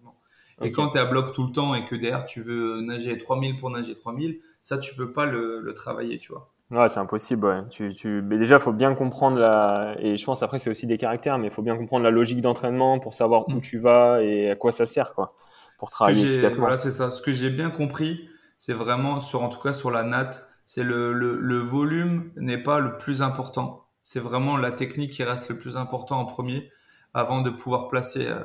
[0.63, 3.17] Et quand tu es à bloc tout le temps et que derrière tu veux nager
[3.17, 6.49] 3000 pour nager 3000, ça tu peux pas le, le travailler, tu vois.
[6.71, 7.45] Ouais, c'est impossible.
[7.45, 7.67] Ouais.
[7.69, 8.21] Tu, tu...
[8.23, 9.95] Mais déjà, il faut bien comprendre la.
[9.99, 12.41] Et je pense après, c'est aussi des caractères, mais il faut bien comprendre la logique
[12.41, 13.61] d'entraînement pour savoir où mm.
[13.61, 15.33] tu vas et à quoi ça sert, quoi,
[15.77, 16.61] pour travailler efficacement.
[16.61, 17.11] Voilà, c'est ça.
[17.11, 20.83] Ce que j'ai bien compris, c'est vraiment sur, en tout cas, sur la natte, c'est
[20.83, 23.85] le, le, le volume n'est pas le plus important.
[24.01, 26.71] C'est vraiment la technique qui reste le plus important en premier,
[27.13, 28.27] avant de pouvoir placer.
[28.27, 28.43] Euh...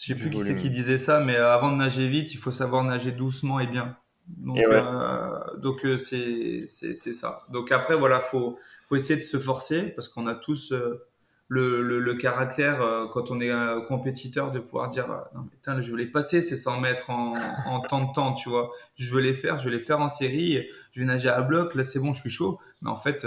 [0.00, 2.50] Je sais plus qui c'est qui disait ça, mais avant de nager vite, il faut
[2.50, 3.96] savoir nager doucement et bien.
[4.28, 7.42] Donc, euh, donc euh, c'est c'est ça.
[7.50, 8.58] Donc après voilà, faut
[8.88, 11.04] faut essayer de se forcer parce qu'on a tous euh,
[11.48, 15.80] le, le, le, caractère euh, quand on est un compétiteur de pouvoir dire non putain
[15.80, 17.34] je veux les passer ces 100 mètres en,
[17.66, 20.08] en temps de temps tu vois je veux les faire je veux les faire en
[20.08, 23.26] série je vais nager à bloc là c'est bon je suis chaud mais en fait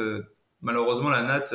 [0.62, 1.54] malheureusement la natte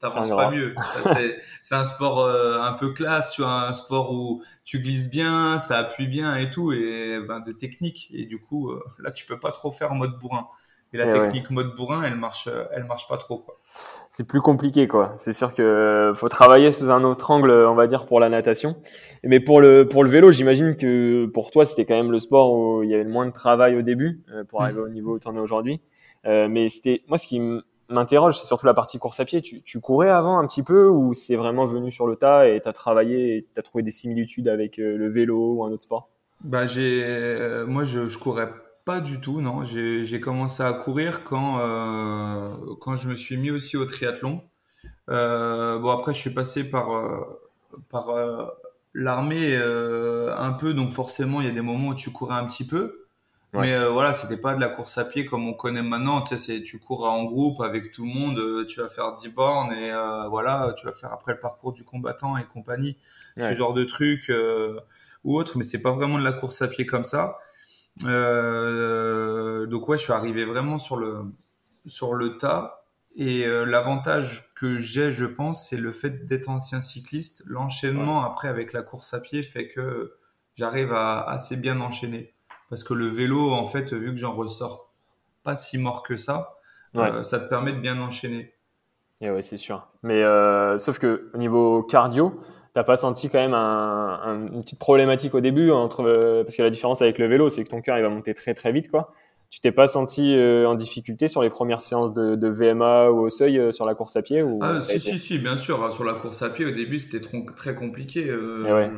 [0.00, 0.74] t'avances pas mieux.
[1.60, 5.58] C'est un sport euh, un peu classe, tu vois, un sport où tu glisses bien,
[5.58, 8.08] ça appuie bien et tout, et ben, de technique.
[8.12, 10.48] Et du coup, euh, là, tu peux pas trop faire en mode bourrin.
[10.92, 13.46] Et la eh technique mode bourrin, elle marche, euh, elle marche pas trop.
[13.62, 15.14] C'est plus compliqué, quoi.
[15.18, 18.74] C'est sûr que faut travailler sous un autre angle, on va dire, pour la natation.
[19.22, 22.52] Mais pour le pour le vélo, j'imagine que pour toi, c'était quand même le sport
[22.52, 24.64] où il y avait le moins de travail au début pour mm.
[24.64, 25.80] arriver au niveau où tu en es aujourd'hui.
[26.24, 27.40] mais c'était moi ce qui
[27.92, 29.42] m'interroge, c'est surtout la partie course à pied.
[29.42, 32.68] Tu, courais avant un petit peu ou c'est vraiment venu sur le tas et tu
[32.68, 35.82] as travaillé et tu as trouvé des similitudes avec euh, le vélo ou un autre
[35.82, 36.08] sport?
[36.42, 38.50] Bah, euh, Moi, je, je courais
[38.84, 39.64] pas du tout, non.
[39.64, 42.48] J'ai commencé à courir quand, euh,
[42.80, 44.42] quand je me suis mis aussi au triathlon.
[45.08, 46.88] Bon, après, je suis passé par,
[47.90, 48.08] par
[48.94, 52.66] l'armée un peu, donc forcément, il y a des moments où tu courais un petit
[52.66, 53.06] peu.
[53.52, 56.22] Mais euh, voilà, c'était pas de la course à pied comme on connaît maintenant.
[56.22, 59.28] Tu sais, tu cours en groupe avec tout le monde, euh, tu vas faire 10
[59.30, 62.96] bornes et euh, voilà, tu vas faire après le parcours du combattant et compagnie,
[63.36, 64.32] ce genre de trucs
[65.24, 65.58] ou autre.
[65.58, 67.38] Mais c'est pas vraiment de la course à pied comme ça.
[68.04, 68.08] donc
[69.88, 71.24] ouais, je suis arrivé vraiment sur le
[71.86, 72.76] sur le tas.
[73.16, 77.42] Et l'avantage que j'ai, je pense, c'est le fait d'être ancien cycliste.
[77.46, 80.14] L'enchaînement après avec la course à pied fait que
[80.54, 82.32] j'arrive à assez bien enchaîner.
[82.70, 84.92] Parce que le vélo, en fait, vu que j'en ressors
[85.42, 86.54] pas si mort que ça,
[86.96, 88.54] euh, ça te permet de bien enchaîner.
[89.20, 89.88] Et ouais, c'est sûr.
[90.02, 92.40] Mais euh, sauf que au niveau cardio,
[92.72, 96.62] t'as pas senti quand même un, une petite problématique au début entre euh, parce que
[96.62, 98.90] la différence avec le vélo, c'est que ton cœur il va monter très très vite
[98.90, 99.12] quoi.
[99.50, 100.32] Tu t'es pas senti
[100.64, 104.14] en difficulté sur les premières séances de, de VMA ou au seuil sur la course
[104.14, 105.92] à pied ou Ah si si si bien sûr.
[105.92, 107.20] Sur la course à pied au début c'était
[107.56, 108.32] très compliqué.
[108.32, 108.92] Ouais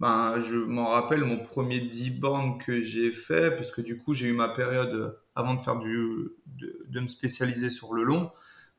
[0.00, 4.14] ben, je m'en rappelle mon premier 10 bornes que j'ai fait, parce que du coup,
[4.14, 8.30] j'ai eu ma période avant de faire du, de, de, me spécialiser sur le long.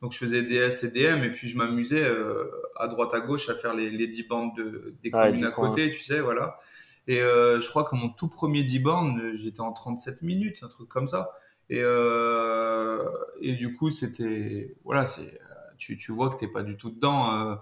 [0.01, 2.45] Donc, je faisais DS et DM, et puis je m'amusais euh,
[2.77, 5.91] à droite à gauche à faire les, les 10 bornes de, des communes à côté,
[5.91, 6.57] tu sais, voilà.
[7.07, 10.69] Et euh, je crois que mon tout premier 10 bornes, j'étais en 37 minutes, un
[10.69, 11.31] truc comme ça.
[11.69, 13.03] Et, euh,
[13.41, 15.37] et du coup, c'était, voilà, c'est,
[15.77, 17.57] tu, tu vois que t'es pas du tout dedans.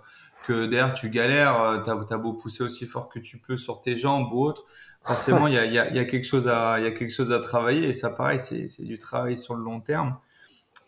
[0.45, 3.81] Que derrière tu galères, euh, t'as as beau pousser aussi fort que tu peux sur
[3.81, 4.65] tes jambes ou autre,
[5.03, 7.93] forcément il y a, quelque chose à il y a quelque chose à travailler et
[7.93, 10.17] ça pareil c'est du travail sur le long terme.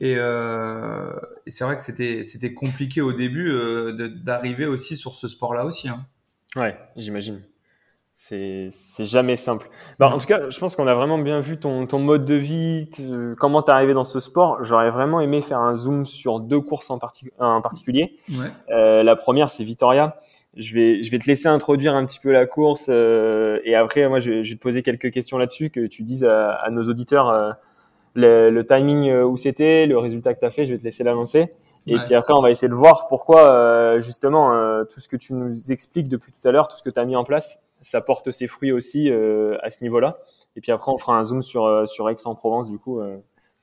[0.01, 1.11] Et, euh,
[1.47, 5.89] c'est vrai que c'était c'était compliqué au début euh, d'arriver aussi sur ce sport-là aussi.
[5.89, 6.05] Hein.
[6.55, 7.41] Ouais, j'imagine.
[8.21, 8.69] C'est
[9.05, 9.69] jamais simple.
[9.97, 12.35] Bah, en tout cas, je pense qu'on a vraiment bien vu ton, ton mode de
[12.35, 12.89] vie,
[13.37, 14.61] comment t'es arrivé dans ce sport.
[14.61, 16.99] J'aurais vraiment aimé faire un zoom sur deux courses en,
[17.39, 18.17] en particulier.
[18.29, 18.45] Ouais.
[18.71, 20.17] Euh, la première, c'est Vitoria.
[20.57, 24.09] Je vais, je vais te laisser introduire un petit peu la course euh, et après,
[24.09, 26.69] moi, je vais, je vais, te poser quelques questions là-dessus, que tu dises à, à
[26.71, 27.51] nos auditeurs euh,
[28.15, 30.83] le, le, timing euh, où c'était, le résultat que tu as fait, je vais te
[30.83, 31.53] laisser l'annoncer.
[31.87, 35.15] Et puis après, on va essayer de voir pourquoi, euh, justement, euh, tout ce que
[35.15, 37.63] tu nous expliques depuis tout à l'heure, tout ce que tu as mis en place,
[37.81, 40.19] ça porte ses fruits aussi à ce niveau-là.
[40.55, 43.01] Et puis après, on fera un zoom sur, sur Aix-en-Provence, du coup,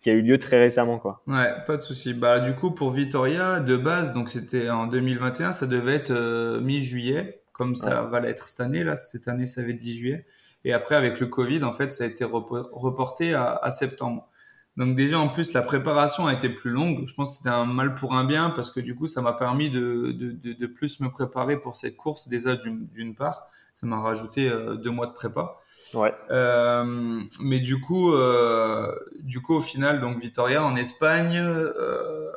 [0.00, 0.98] qui a eu lieu très récemment.
[0.98, 1.22] Quoi.
[1.26, 2.14] Ouais, pas de souci.
[2.14, 7.42] Bah, du coup, pour Vitoria, de base, donc c'était en 2021, ça devait être mi-juillet,
[7.52, 8.84] comme ça va l'être cette année.
[8.84, 10.26] Là, cette année, ça va être 10 juillet.
[10.64, 14.28] Et après, avec le Covid, en fait, ça a été reporté à, à septembre.
[14.76, 17.06] Donc déjà en plus la préparation a été plus longue.
[17.06, 19.32] Je pense que c'était un mal pour un bien parce que du coup ça m'a
[19.32, 23.48] permis de, de, de, de, plus me préparer pour cette course déjà d'une part.
[23.76, 25.60] Ça m'a rajouté euh, deux mois de prépa.
[25.92, 26.14] Ouais.
[26.30, 31.36] Euh, mais du coup, euh, du coup au final donc Vitoria en Espagne.
[31.36, 32.32] Euh,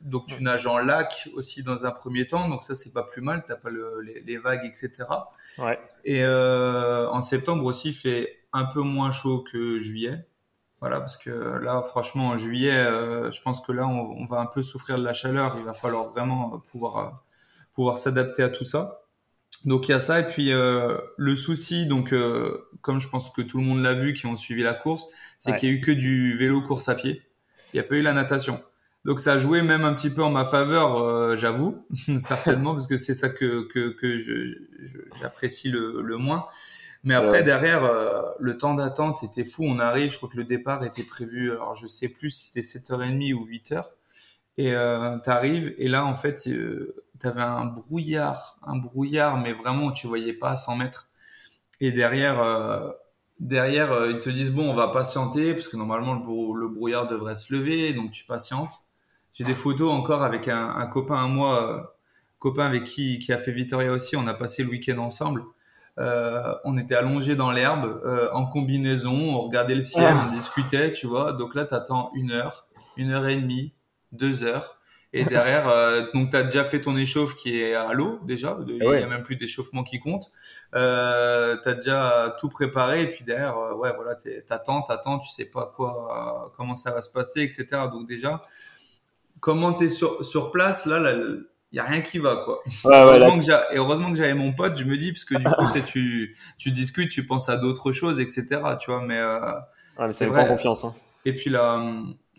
[0.00, 3.22] donc tu nages en lac aussi dans un premier temps, donc ça c'est pas plus
[3.22, 4.90] mal, t'as pas le, les, les, vagues etc.
[5.56, 5.80] Ouais.
[6.04, 10.26] Et en septembre aussi il fait un peu moins chaud que juillet,
[10.80, 12.84] voilà, parce que là, franchement, en juillet,
[13.30, 15.54] je pense que là, on, va un peu souffrir de la chaleur.
[15.56, 17.24] Il va falloir vraiment pouvoir,
[17.72, 19.03] pouvoir s'adapter à tout ça.
[19.64, 22.14] Donc il y a ça et puis euh, le souci donc
[22.82, 25.56] comme je pense que tout le monde l'a vu qui ont suivi la course, c'est
[25.56, 27.22] qu'il y a eu que du vélo course à pied.
[27.72, 28.62] Il n'y a pas eu la natation.
[29.04, 31.86] Donc ça a joué même un petit peu en ma faveur, j'avoue,
[32.18, 34.18] certainement parce que c'est ça que que, que
[35.20, 36.46] j'apprécie le, le moins.
[37.04, 39.62] Mais après, derrière, euh, le temps d'attente était fou.
[39.64, 42.66] On arrive, je crois que le départ était prévu, alors je sais plus si c'était
[42.66, 43.84] 7h30 ou 8h.
[44.56, 49.38] Et euh, tu arrives, et là, en fait, euh, tu avais un brouillard, un brouillard,
[49.38, 51.08] mais vraiment, tu voyais pas à 100 mètres.
[51.80, 52.90] Et derrière, euh,
[53.40, 57.52] derrière ils te disent, bon, on va patienter, parce que normalement, le, brouillard devrait se
[57.54, 58.72] lever, donc tu patientes.
[59.32, 61.96] J'ai des photos encore avec un, un copain à moi,
[62.38, 65.44] copain avec qui, qui a fait Victoria aussi, on a passé le week-end ensemble.
[65.98, 70.92] Euh, on était allongé dans l'herbe euh, en combinaison, on regardait le ciel, on discutait,
[70.92, 71.32] tu vois.
[71.32, 73.72] Donc là, t'attends une heure, une heure et demie,
[74.12, 74.78] deux heures.
[75.16, 78.58] Et derrière, euh, donc tu as déjà fait ton échauffe qui est à l'eau déjà.
[78.66, 80.32] Il n'y a même plus d'échauffement qui compte.
[80.74, 85.30] Euh, tu as déjà tout préparé et puis derrière, euh, ouais, voilà, t'attends, t'attends, tu
[85.30, 87.66] sais pas quoi, comment ça va se passer, etc.
[87.92, 88.42] Donc déjà,
[89.38, 92.60] comment t'es sur sur place là, il y a rien qui va quoi.
[92.84, 95.80] heureusement, que et heureusement que j'avais mon pote, je me dis parce que du coup
[95.86, 98.60] tu tu discutes, tu penses à d'autres choses, etc.
[98.80, 100.48] Tu vois, mais, euh, c'est vrai.
[100.48, 100.84] confiance.
[100.84, 100.92] Hein.
[101.24, 101.80] Et puis la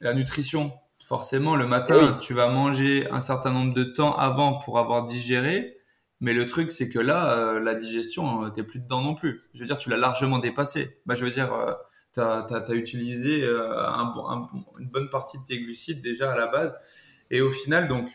[0.02, 0.74] la nutrition,
[1.08, 5.78] forcément le matin, tu vas manger un certain nombre de temps avant pour avoir digéré.
[6.22, 9.42] Mais le truc, c'est que là, euh, la digestion, euh, t'es plus dedans non plus.
[9.54, 11.00] Je veux dire, tu l'as largement dépassé.
[11.06, 11.74] Bah, je veux dire, euh,
[12.14, 14.48] tu as, as, utilisé un, un,
[14.80, 16.76] une bonne partie de tes glucides déjà à la base.
[17.32, 18.10] Et au final, donc,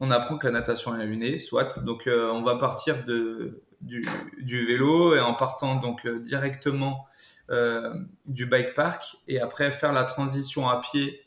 [0.00, 1.78] on apprend que la natation est une soit.
[1.84, 4.02] Donc, euh, on va partir de, du,
[4.40, 7.06] du, vélo et en partant donc euh, directement
[7.50, 7.94] euh,
[8.26, 11.20] du bike park et après faire la transition à pied.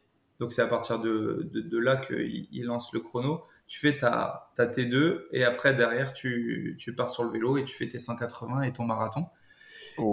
[0.44, 3.44] Donc, c'est à partir de, de, de là qu'il il lance le chrono.
[3.66, 7.64] Tu fais ta, ta T2 et après, derrière, tu, tu pars sur le vélo et
[7.64, 9.28] tu fais tes 180 et ton marathon.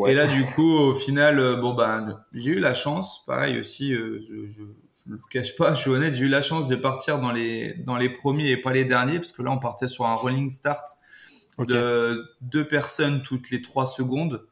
[0.06, 4.20] Et là, du coup, au final, bon, ben, j'ai eu la chance, pareil aussi, je,
[4.20, 4.62] je
[5.06, 7.74] je le cache pas, je suis honnête, j'ai eu la chance de partir dans les,
[7.74, 10.50] dans les premiers et pas les derniers, parce que là, on partait sur un rolling
[10.50, 10.86] start
[11.58, 14.46] de deux personnes toutes les trois secondes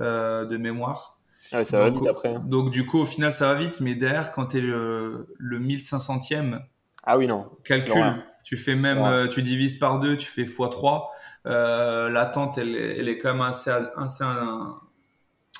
[0.00, 1.20] euh, de mémoire.
[1.52, 2.34] Ah ça va vite après.
[2.34, 2.42] Hein.
[2.46, 5.58] Donc, du coup, au final, ça va vite, mais derrière, quand tu es le, le
[5.58, 6.60] 1500e
[7.04, 7.46] ah oui, non.
[7.64, 11.04] calcul, tu fais même, euh, tu divises par deux, tu fais x3.
[11.46, 14.24] Euh, L'attente, elle, elle, est quand même assez, assez,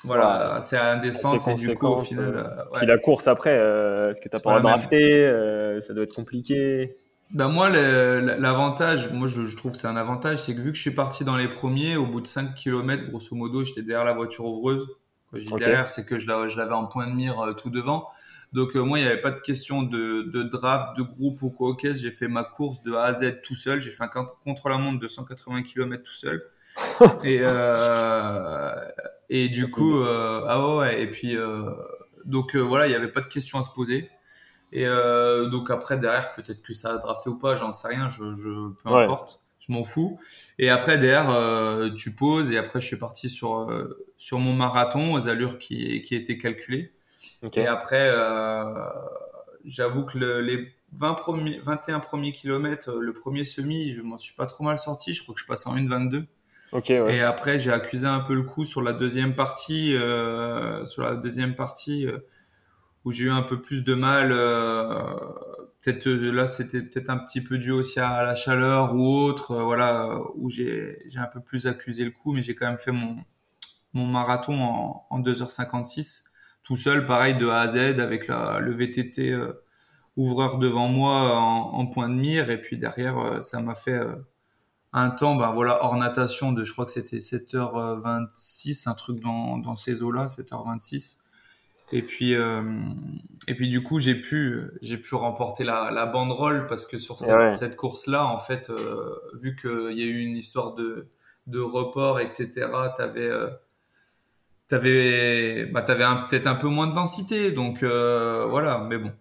[0.03, 2.33] voilà, c'est indécent et du coup, au final.
[2.35, 6.03] Euh, Puis la course après, euh, est-ce que tu as pas drafté euh, Ça doit
[6.03, 6.97] être compliqué.
[7.35, 10.81] Ben moi, l'avantage, moi je, trouve que c'est un avantage, c'est que vu que je
[10.81, 14.13] suis parti dans les premiers, au bout de 5 km, grosso modo, j'étais derrière la
[14.13, 14.87] voiture ouvreuse.
[15.33, 18.07] Quand je dis derrière, c'est que je l'avais en point de mire tout devant.
[18.53, 21.69] Donc moi, il n'y avait pas de question de, de draft, de groupe ou quoi.
[21.69, 23.79] Ok, j'ai fait ma course de A à Z tout seul.
[23.79, 24.09] J'ai fait un
[24.45, 26.43] contre-la-montre de 180 km tout seul.
[27.23, 28.75] et euh,
[29.29, 31.71] et du coup, euh, ah ouais, et puis euh,
[32.25, 34.09] donc euh, voilà, il n'y avait pas de question à se poser.
[34.71, 38.09] Et euh, donc après derrière, peut-être que ça a drafté ou pas, j'en sais rien,
[38.09, 40.19] je, je peu importe, je m'en fous.
[40.59, 43.67] Et après derrière, euh, tu poses et après je suis parti sur
[44.17, 46.93] sur mon marathon aux allures qui qui étaient calculées.
[47.55, 48.11] Et après
[49.65, 54.45] j'avoue que les 20 premiers, 21 premiers kilomètres, le premier semi, je m'en suis pas
[54.45, 55.13] trop mal sorti.
[55.13, 56.25] Je crois que je passe en 1,22.
[56.73, 56.85] Ok.
[56.89, 57.15] ouais.
[57.15, 59.95] Et après, j'ai accusé un peu le coup sur la deuxième partie,
[60.83, 62.07] sur la deuxième partie
[63.05, 64.33] où j'ai eu un peu plus de mal.
[65.83, 70.19] Peut-être là, c'était peut-être un petit peu dû aussi à la chaleur ou autre, voilà,
[70.35, 73.17] où j'ai un peu plus accusé le coup, mais j'ai quand même fait mon
[73.93, 76.23] mon marathon en, en 2h56
[76.63, 79.63] tout seul, pareil de A à Z avec la, le VTT euh,
[80.15, 82.49] ouvreur devant moi en, point de mire.
[82.49, 84.15] Et puis derrière euh, ça m'a fait euh,
[84.93, 89.57] un temps ben voilà hors natation de je crois que c'était 7h26 un truc dans,
[89.57, 91.17] dans ces eaux là 7h26
[91.91, 96.87] et puis et puis du coup j'ai pu j'ai pu remporter la, la banderole parce
[96.87, 98.71] que sur cette, cette course là en fait
[99.33, 101.07] vu qu'il y a eu une histoire de
[101.47, 102.67] de report etc
[102.97, 103.29] t'avais
[104.67, 109.11] t'avais bah, avais peut-être un peu moins de densité, donc euh, voilà, mais bon.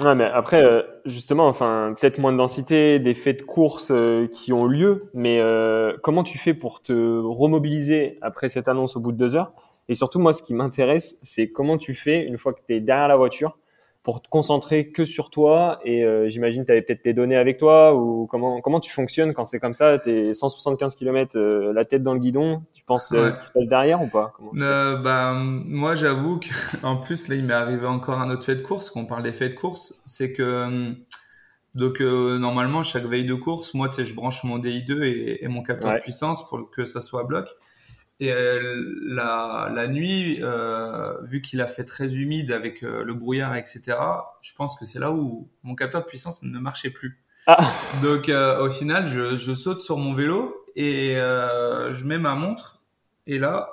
[0.00, 4.26] Ouais, mais après, euh, justement, enfin, peut-être moins de densité, des faits de course euh,
[4.26, 5.40] qui ont lieu, mais
[6.02, 9.52] comment tu fais pour te remobiliser après cette annonce au bout de deux heures?
[9.88, 12.80] Et surtout, moi, ce qui m'intéresse, c'est comment tu fais une fois que tu es
[12.80, 13.58] derrière la voiture
[14.04, 17.56] pour te concentrer que sur toi et euh, j'imagine tu avais peut-être tes données avec
[17.56, 21.38] toi ou comment comment tu fonctionnes quand c'est comme ça tu es 175 km
[21.72, 24.34] la tête dans le guidon tu penses euh, ce qui se passe derrière ou pas?
[24.58, 26.38] Euh, bah moi j'avoue
[26.82, 29.32] qu'en plus là il m'est arrivé encore un autre fait de course qu'on parle des
[29.32, 30.92] faits de course c'est que euh,
[31.74, 35.48] donc normalement chaque veille de course moi tu sais je branche mon DI2 et, et
[35.48, 37.48] mon capteur de puissance pour que ça soit à bloc
[38.20, 43.14] et euh, la, la, nuit, euh, vu qu'il a fait très humide avec euh, le
[43.14, 43.82] brouillard, etc.,
[44.42, 47.20] je pense que c'est là où mon capteur de puissance ne marchait plus.
[47.46, 47.58] Ah.
[48.02, 52.82] Donc au final, je, je, saute sur mon vélo et je mets ma montre.
[53.26, 53.68] Et là,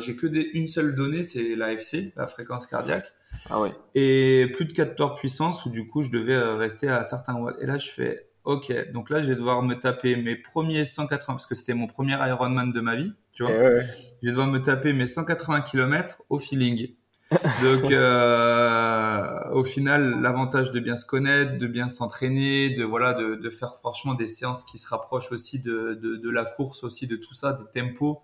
[0.00, 3.06] j'ai que des, une seule donnée, c'est la FC, la fréquence cardiaque.
[3.48, 3.72] Ah ouais.
[3.94, 7.56] Et plus de capteur de puissance où du coup je devais rester à certains watts.
[7.62, 11.32] Et là, je fais Ok, donc là, je vais devoir me taper mes premiers 180,
[11.32, 13.52] parce que c'était mon premier Ironman de ma vie, tu vois.
[13.52, 16.94] Je vais devoir me taper mes 180 km au feeling.
[17.62, 23.34] Donc, euh, au final, l'avantage de bien se connaître, de bien s'entraîner, de voilà, de,
[23.34, 27.06] de, faire franchement des séances qui se rapprochent aussi de, de, de la course, aussi
[27.06, 28.22] de tout ça, des tempos,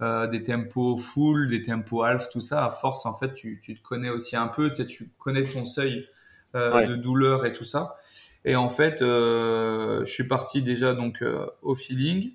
[0.00, 2.66] euh, des tempos full, des tempos half, tout ça.
[2.66, 5.44] À force, en fait, tu, tu te connais aussi un peu, tu sais, tu connais
[5.44, 6.06] ton seuil
[6.54, 7.96] euh, de douleur et tout ça.
[8.44, 11.24] Et en fait, je suis parti déjà donc
[11.62, 12.32] au feeling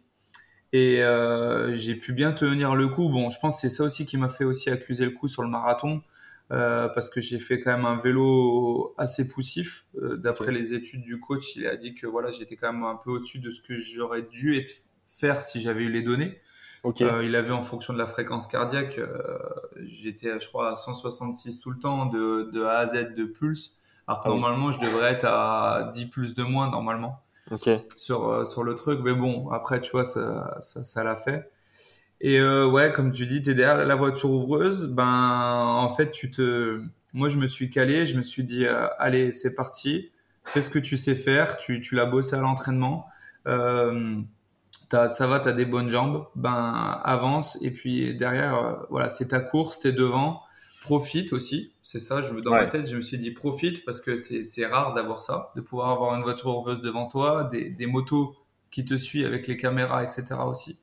[0.74, 3.10] et euh, j'ai pu bien tenir le coup.
[3.10, 5.44] Bon, je pense que c'est ça aussi qui m'a fait aussi accuser le coup sur
[5.44, 6.02] le marathon.
[6.50, 9.86] Euh, parce que j'ai fait quand même un vélo assez poussif.
[10.02, 12.96] Euh, d'après les études du coach, il a dit que voilà, j'étais quand même un
[12.96, 14.72] peu au-dessus de ce que j'aurais dû être,
[15.06, 16.40] faire si j'avais eu les données.
[16.84, 17.04] Okay.
[17.04, 19.00] Euh, il avait en fonction de la fréquence cardiaque,
[19.84, 23.76] j'étais je crois à 166 tout le temps de, de A à Z de pulse.
[24.08, 27.20] Alors que ah normalement, je devrais être à 10 plus de moins normalement
[27.96, 29.00] sur, euh, sur le truc.
[29.04, 31.50] Mais bon, après, tu vois, ça, ça, ça l'a fait.
[32.20, 34.88] Et euh, ouais, comme tu dis, tu es derrière la voiture ouvreuse.
[34.88, 36.82] Ben, en fait, tu te...
[37.14, 40.12] Moi, je me suis calé, je me suis dit, euh, allez, c'est parti.
[40.44, 41.58] Fais ce que tu sais faire.
[41.58, 43.08] Tu, tu l'as bossé à l'entraînement.
[43.48, 44.20] Euh,
[44.90, 46.28] ça va, tu as des bonnes jambes.
[46.36, 47.58] Ben, avance.
[47.62, 50.42] Et puis derrière, euh, voilà, c'est ta course, tu es devant
[50.88, 51.74] profite aussi.
[51.84, 54.94] C'est ça, je, dans ma tête, je me suis dit profite parce que c'est rare
[54.94, 58.36] d'avoir ça, de pouvoir avoir une voiture heureuse devant toi, des, des motos
[58.72, 60.26] qui te suivent avec les caméras, etc.
[60.46, 60.80] aussi.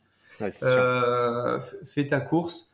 [0.67, 2.71] euh, fais ta course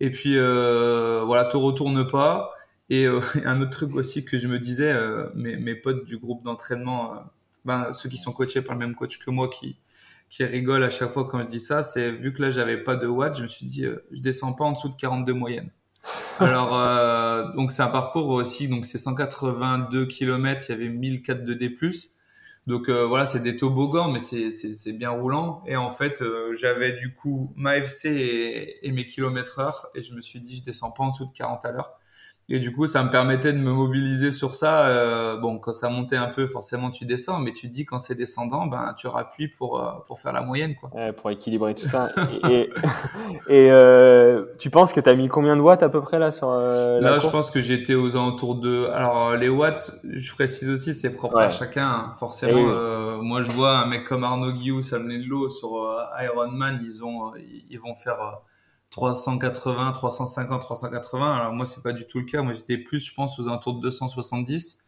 [0.00, 2.52] et puis euh, voilà, te retourne pas.
[2.90, 4.92] Et euh, un autre truc aussi que je me disais,
[5.34, 7.22] mes, mes, potes du groupe d'entraînement,
[7.64, 9.76] ben, ceux qui sont coachés par le même coach que moi, qui,
[10.30, 12.96] qui rigolent à chaque fois quand je dis ça, c'est vu que là j'avais pas
[12.96, 15.70] de watts, je me suis dit, je descends pas en dessous de 42 moyenne.
[16.40, 21.44] Alors, euh, donc c'est un parcours aussi, donc c'est 182 km, il y avait 1004
[21.44, 21.76] de D+.
[22.66, 25.62] Donc euh, voilà, c'est des toboggans, mais c'est bien roulant.
[25.66, 30.02] Et en fait, euh, j'avais du coup ma FC et, et mes kilomètres heure, et
[30.02, 31.98] je me suis dit, je descends pas en dessous de 40 à l'heure.
[32.54, 34.86] Et du coup, ça me permettait de me mobiliser sur ça.
[34.86, 37.98] Euh, bon, quand ça montait un peu, forcément, tu descends, mais tu te dis quand
[37.98, 40.74] c'est descendant, ben, tu rappuies pour, euh, pour faire la moyenne.
[40.74, 40.90] Quoi.
[40.94, 42.10] Ouais, pour équilibrer tout ça.
[42.50, 42.68] et
[43.48, 46.30] et euh, tu penses que tu as mis combien de watts à peu près là
[46.30, 48.84] sur la Là, je pense que j'étais aux alentours de.
[48.92, 51.88] Alors, les watts, je précise aussi, c'est propre à chacun.
[51.88, 52.12] Hein.
[52.18, 55.88] Forcément, eh euh, moi, je vois un mec comme Arnaud Guillou, Samuel Lowe sur
[56.22, 57.32] Ironman, ils, ont,
[57.70, 58.42] ils vont faire
[58.92, 61.34] 380, 350, 380.
[61.34, 62.42] Alors moi, c'est pas du tout le cas.
[62.42, 64.78] Moi, j'étais plus, je pense, aux alentours de 270.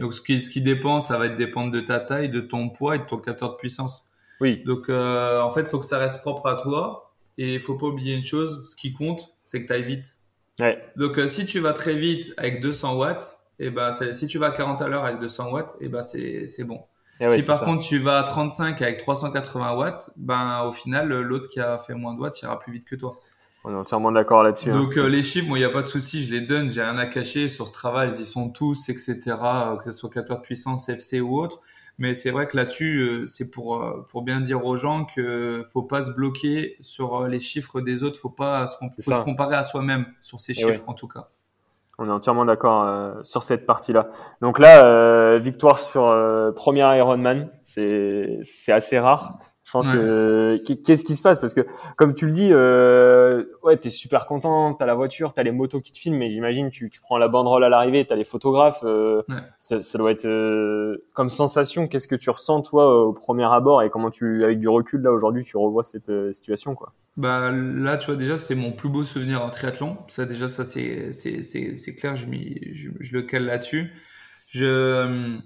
[0.00, 2.68] Donc ce qui, ce qui dépend, ça va être dépendre de ta taille, de ton
[2.68, 4.06] poids et de ton capteur de puissance.
[4.40, 4.62] Oui.
[4.64, 7.12] Donc euh, en fait, il faut que ça reste propre à toi.
[7.38, 10.16] Et il faut pas oublier une chose, ce qui compte, c'est que tu ailles vite.
[10.60, 10.78] Ouais.
[10.96, 14.38] Donc euh, si tu vas très vite avec 200 watts, et eh ben si tu
[14.38, 16.80] vas à 40 à l'heure avec 200 watts, et eh ben c'est bon.
[17.18, 21.48] Eh si par contre tu vas à 35 avec 380 watts, ben au final l'autre
[21.48, 23.18] qui a fait moins de watts ira plus vite que toi.
[23.64, 24.70] On est entièrement d'accord là-dessus.
[24.70, 24.78] Hein.
[24.78, 26.82] Donc euh, les chiffres, moi il n'y a pas de souci, je les donne, j'ai
[26.82, 29.20] rien à cacher sur ce travail, ils y sont tous, etc.
[29.26, 31.60] Euh, que ce soit 14 puissance, FC ou autre.
[31.98, 35.82] Mais c'est vrai que là-dessus, euh, c'est pour pour bien dire aux gens que faut
[35.82, 39.64] pas se bloquer sur les chiffres des autres, faut pas se, faut se comparer à
[39.64, 41.28] soi-même sur ces chiffres en tout cas.
[41.98, 44.08] On est entièrement d'accord sur cette partie-là.
[44.40, 46.04] Donc là, victoire sur
[46.56, 49.38] premier Ironman, c'est c'est assez rare.
[49.70, 51.38] Je pense que qu'est-ce qui se passe?
[51.38, 51.64] Parce que
[51.96, 55.80] comme tu le dis, euh, ouais, t'es super content, t'as la voiture, t'as les motos
[55.80, 58.80] qui te filment, mais j'imagine tu, tu prends la banderole à l'arrivée, t'as les photographes,
[58.82, 59.22] euh,
[59.60, 61.86] ça, ça, doit être euh, comme sensation.
[61.86, 63.84] Qu'est-ce que tu ressens toi au premier abord?
[63.84, 66.92] Et comment tu, avec du recul là aujourd'hui, tu revois cette situation quoi?
[67.16, 69.98] Bah là, tu vois déjà c'est mon plus beau souvenir en triathlon.
[70.08, 72.26] Ça déjà ça c'est c'est c'est clair, je,
[72.72, 73.92] je, je le cale là-dessus.
[74.48, 75.38] Je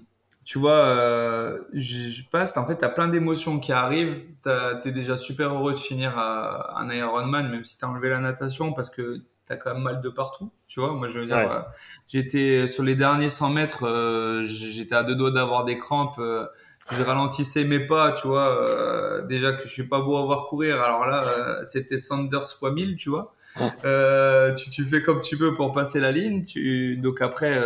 [0.45, 4.21] tu vois, euh, je, passe, en fait, tu as plein d'émotions qui arrivent.
[4.43, 8.09] Tu es déjà super heureux de finir à, un Ironman, même si tu as enlevé
[8.09, 9.17] la natation, parce que
[9.47, 10.51] tu as quand même mal de partout.
[10.67, 11.61] Tu vois, moi, je veux dire, euh,
[12.07, 16.19] j'étais sur les derniers 100 mètres, euh, j'étais à deux doigts d'avoir des crampes.
[16.19, 16.45] Euh,
[16.91, 18.55] je ralentissais mes pas, tu vois.
[18.55, 20.79] Euh, déjà que je suis pas beau à voir courir.
[20.79, 21.23] Alors là,
[21.65, 23.33] c'était Sanders fois 1000, tu vois.
[23.57, 26.43] tu, tu fais comme tu peux pour passer la ligne.
[26.43, 27.59] Tu, donc après,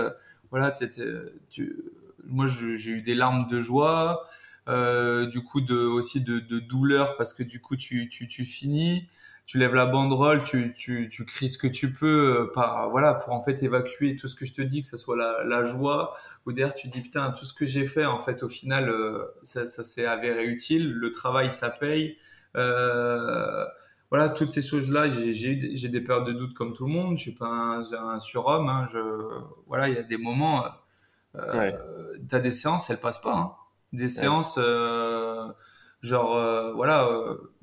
[0.49, 0.86] voilà, tu
[2.30, 4.23] moi j'ai eu des larmes de joie,
[4.67, 8.07] euh, du coup aussi de, douleur parce que du coup tu,
[8.45, 9.07] finis,
[9.45, 13.41] tu lèves la banderole, tu, tu, cries ce que tu peux euh, voilà pour en
[13.41, 16.15] fait évacuer tout ce que je te dis, que ce soit la, la joie
[16.45, 19.25] ou derrière tu dis putain tout ce que j'ai fait en fait au final euh,
[19.43, 22.17] ça, s'est avéré utile, le travail ça paye.
[24.11, 25.55] Voilà, toutes ces choses-là, j'ai
[25.88, 27.17] des périodes de doute comme tout le monde.
[27.17, 28.67] Je suis pas un, surhomme.
[28.67, 28.88] Hein,
[29.67, 30.65] voilà, il y a des moments.
[31.36, 31.71] Euh,
[32.27, 33.36] T'as des séances, elles passent pas.
[33.36, 33.53] Hein.
[33.93, 35.47] Des séances, euh,
[36.01, 37.07] genre, euh, voilà,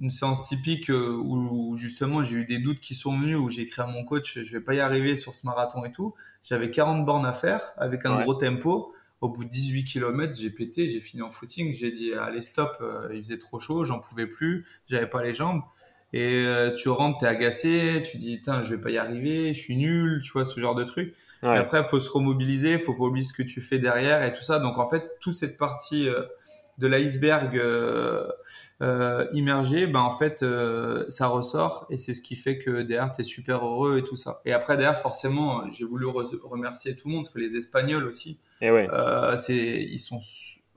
[0.00, 3.82] une séance typique où, justement j'ai eu des doutes qui sont venus, où j'ai écrit
[3.82, 6.14] à mon coach, je vais pas y arriver sur ce marathon et tout.
[6.42, 8.92] J'avais 40 bornes à faire avec un gros tempo.
[9.22, 11.72] Au bout de 18 km, j'ai pété, j'ai fini en footing.
[11.72, 15.62] J'ai dit allez stop, il faisait trop chaud, j'en pouvais plus, j'avais pas les jambes.
[16.12, 19.61] Et euh, tu rentres, t'es agacé, tu dis, putain, je vais pas y arriver, je
[19.61, 21.14] suis nul, tu vois, ce genre de truc.
[21.42, 24.32] Et après, il faut se remobiliser, faut pas oublier ce que tu fais derrière et
[24.32, 24.59] tout ça.
[24.59, 26.22] Donc, en fait, toute cette partie euh,
[26.78, 28.26] de l'iceberg euh,
[28.82, 30.44] euh, immergé, ben, en fait,
[31.09, 34.16] ça ressort et c'est ce qui fait que derrière, tu es super heureux et tout
[34.16, 34.40] ça.
[34.44, 38.40] Et après, derrière, forcément, j'ai voulu remercier tout le monde, parce que les Espagnols aussi,
[38.61, 38.88] et ouais.
[39.38, 40.20] c'est, ils sont,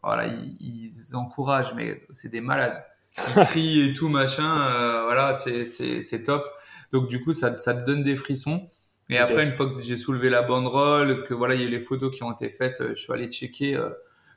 [0.03, 2.84] voilà, ils, ils encouragent, mais c'est des malades
[3.26, 4.61] qui crie et tout machin.
[4.61, 6.45] Euh, voilà, c'est c'est top.
[6.91, 8.70] Donc du coup, ça ça te donne des frissons.
[9.09, 11.80] Et après, une fois que j'ai soulevé la banderole, que voilà, il y a les
[11.80, 13.89] photos qui ont été faites, euh, je suis allé checker euh,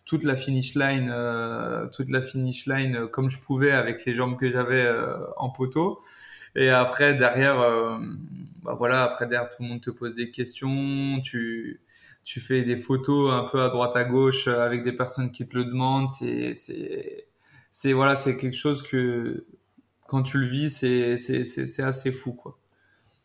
[0.07, 1.15] toute la finish line,
[1.95, 4.91] toute la finish line comme je pouvais avec les jambes que j'avais
[5.37, 6.03] en poteau.
[6.57, 7.59] Et après, derrière,
[8.65, 11.21] bah voilà, après derrière, tout le monde te pose des questions.
[11.23, 11.81] Tu
[12.25, 15.57] tu fais des photos un peu à droite à gauche avec des personnes qui te
[15.57, 16.11] le demandent.
[16.13, 16.53] C'est
[17.73, 19.45] c'est c'est voilà, c'est quelque chose que
[20.07, 22.59] quand tu le vis, c'est c'est assez fou quoi.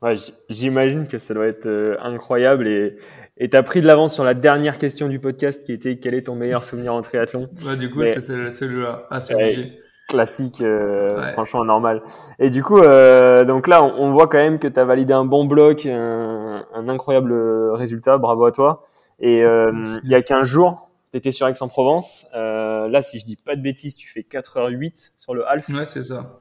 [0.02, 0.16] Ouais,
[0.50, 2.98] j'imagine que ça doit être euh, incroyable et
[3.40, 6.24] et t'as pris de l'avance sur la dernière question du podcast qui était quel est
[6.24, 7.50] ton meilleur souvenir en triathlon?
[7.66, 9.08] Ouais, du coup, c'est celui-là.
[9.20, 12.02] C'est Classique, euh, franchement normal.
[12.40, 15.26] Et du coup, euh, donc là, on, voit quand même que tu as validé un
[15.26, 17.34] bon bloc, un, un, incroyable
[17.74, 18.18] résultat.
[18.18, 18.86] Bravo à toi.
[19.20, 22.28] Et il y a 15 jours, tu étais sur Aix-en-Provence.
[22.36, 25.68] Euh, là, si je dis pas de bêtises, tu fais 4h08 sur le half.
[25.70, 26.40] Ouais, c'est ça.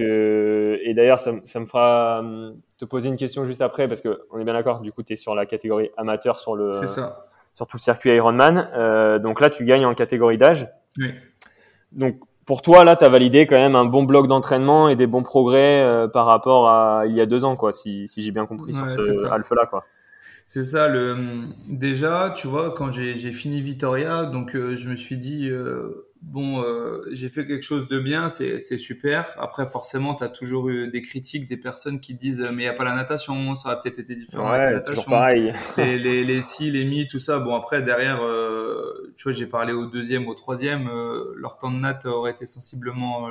[0.00, 4.02] Euh, et d'ailleurs, ça, ça, me fera hum, te poser une question juste après, parce
[4.02, 7.26] qu'on est bien d'accord, du coup, tu es sur la catégorie amateur sur, le, ça.
[7.54, 8.70] sur tout le circuit Ironman.
[8.74, 10.68] Euh, donc là, tu gagnes en catégorie d'âge.
[10.98, 11.14] Oui.
[11.92, 15.06] Donc, pour toi, là, tu as validé quand même un bon bloc d'entraînement et des
[15.06, 18.32] bons progrès euh, par rapport à il y a deux ans, quoi, si, si j'ai
[18.32, 19.66] bien compris sur ce half-là.
[19.66, 19.84] quoi.
[20.46, 25.16] C'est ça, le déjà, tu vois, quand j'ai fini Vitoria, donc euh, je me suis
[25.16, 29.26] dit euh, bon, euh, j'ai fait quelque chose de bien, c'est super.
[29.38, 32.68] Après, forcément, tu as toujours eu des critiques, des personnes qui disent mais il n'y
[32.68, 35.10] a pas la natation, ça aurait peut-être été différent avec la natation.
[35.10, 35.54] pareil.
[35.78, 37.38] les, les, les si, les mi, tout ça.
[37.38, 38.20] Bon, après, derrière,
[39.16, 40.90] tu vois, j'ai parlé au deuxième, au troisième,
[41.36, 43.28] leur temps de nat aurait été sensiblement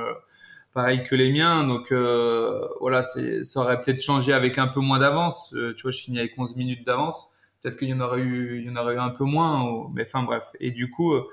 [0.74, 1.64] pareil que les miens.
[1.64, 5.54] Donc euh, voilà, c'est, ça aurait peut-être changé avec un peu moins d'avance.
[5.54, 7.30] Euh, tu vois, je finis avec 11 minutes d'avance.
[7.62, 9.88] Peut-être qu'il y en aurait eu, il y en aurait eu un peu moins.
[9.94, 10.50] mais enfin bref.
[10.60, 11.26] Et du coup, euh,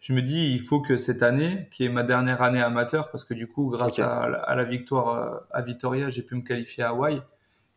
[0.00, 3.24] je me dis, il faut que cette année, qui est ma dernière année amateur, parce
[3.24, 6.90] que du coup, grâce à, à, la victoire à Vitoria, j'ai pu me qualifier à
[6.90, 7.22] Hawaï.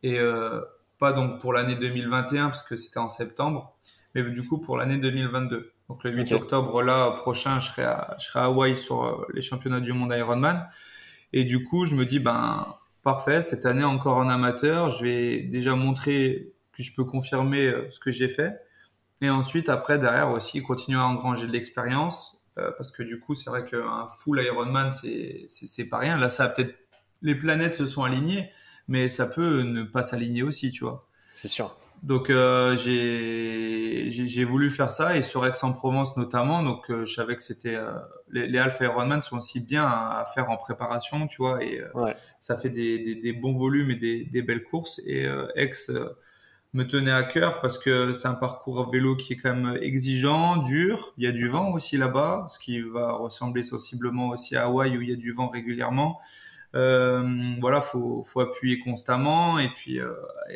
[0.04, 0.20] Et
[1.00, 3.76] pas donc pour l'année 2021, parce que c'était en septembre,
[4.16, 5.72] mais du coup pour l'année 2022.
[5.90, 9.42] Donc le 8 octobre là prochain, je serai à, je serai à Hawaï sur les
[9.42, 10.66] championnats du monde Ironman.
[11.34, 15.40] Et du coup, je me dis ben parfait, cette année encore en amateur, je vais
[15.42, 18.54] déjà montrer que je peux confirmer ce que j'ai fait.
[19.22, 22.40] Et ensuite, après, derrière aussi, continuer à engranger de l'expérience.
[22.56, 26.18] parce que du coup, c'est vrai qu'un full Ironman, c'est, pas rien.
[26.18, 26.76] Là, ça peut-être
[27.22, 28.50] les planètes se sont alignées,
[28.88, 31.08] mais ça peut ne pas s'aligner aussi, tu vois.
[31.36, 31.76] C'est sûr.
[32.04, 37.42] Donc euh, j'ai voulu faire ça et sur Aix-en-Provence notamment, donc euh, je savais que
[37.42, 37.94] c'était euh,
[38.30, 41.82] les, les, Alpha Ironman sont aussi bien à, faire en préparation, tu vois, et
[42.40, 45.00] ça fait des, des, des, bons volumes et des, des belles courses.
[45.06, 45.26] Et
[45.56, 45.72] Aix
[46.74, 50.58] me tenait à cœur parce que c'est un parcours vélo qui est quand même exigeant,
[50.58, 51.14] dur.
[51.18, 54.98] Il y a du vent aussi là-bas, ce qui va ressembler sensiblement aussi à Hawaï
[54.98, 56.20] où il y a du vent régulièrement.
[56.76, 59.60] Euh, voilà, faut, faut appuyer constamment.
[59.60, 60.14] Et puis euh,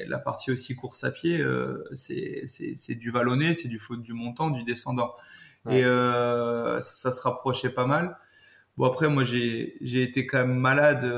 [0.07, 4.63] la partie aussi course à pied, euh, c'est du vallonné, c'est du du montant, du
[4.63, 5.13] descendant.
[5.69, 8.15] Et ça, se rapprochait pas mal.
[8.77, 11.11] Bon après, moi j'ai été quand même malade,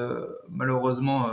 [0.50, 1.30] malheureusement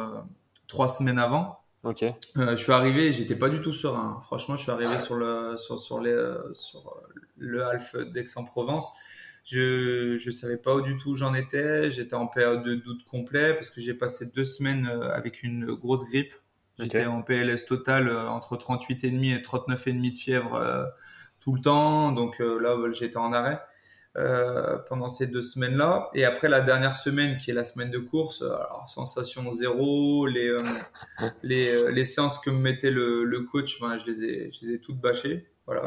[0.66, 1.60] trois semaines avant.
[1.82, 2.04] Ok.
[2.34, 4.18] je suis arrivé, j'étais pas du tout serein.
[4.24, 6.16] Franchement, je suis arrivé sur le sur sur les
[6.52, 7.00] sur
[7.38, 8.92] le Half d'Aix-en-Provence
[9.46, 11.88] je je savais pas où du tout j'en étais.
[11.90, 15.66] J'étais en période de doute complet parce que j'ai passé deux semaines euh, avec une
[15.66, 16.34] grosse grippe.
[16.78, 20.84] J'étais en PLS total euh, entre 38,5 et 39,5 de fièvre euh,
[21.40, 22.10] tout le temps.
[22.10, 23.60] Donc là, j'étais en arrêt
[24.88, 26.10] pendant ces deux semaines-là.
[26.14, 30.56] Et après la dernière semaine, qui est la semaine de course, alors sensation zéro, les,
[31.42, 34.72] les, les, séances que me mettait le, le coach, ben, je, les ai, je les
[34.72, 35.46] ai toutes bâchées.
[35.66, 35.82] Voilà,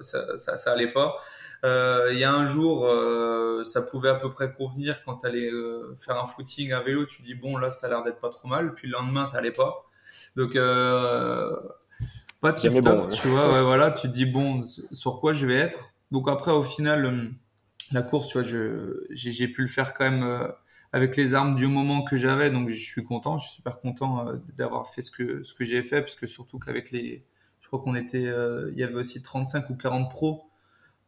[0.00, 1.16] ça, ça, ça allait pas.
[1.64, 5.26] Euh, il y a un jour, euh, ça pouvait à peu près convenir quand tu
[5.26, 7.06] allais euh, faire un footing à vélo.
[7.06, 8.74] Tu dis, bon, là, ça a l'air d'être pas trop mal.
[8.74, 9.84] Puis le lendemain, ça allait pas.
[10.34, 10.54] Donc,
[12.40, 13.52] pas tip top, tu vois.
[13.52, 15.92] Ouais, voilà, tu te dis, bon, sur quoi je vais être?
[16.10, 17.30] Donc après, au final,
[17.92, 18.48] la course, tu vois,
[19.10, 20.52] j'ai pu le faire quand même
[20.92, 22.50] avec les armes du moment que j'avais.
[22.50, 23.38] Donc, je suis content.
[23.38, 26.00] Je suis super content d'avoir fait ce que, ce que j'ai fait.
[26.00, 27.24] Parce que surtout qu'avec les,
[27.60, 28.32] je crois qu'on était,
[28.72, 30.48] il y avait aussi 35 ou 40 pros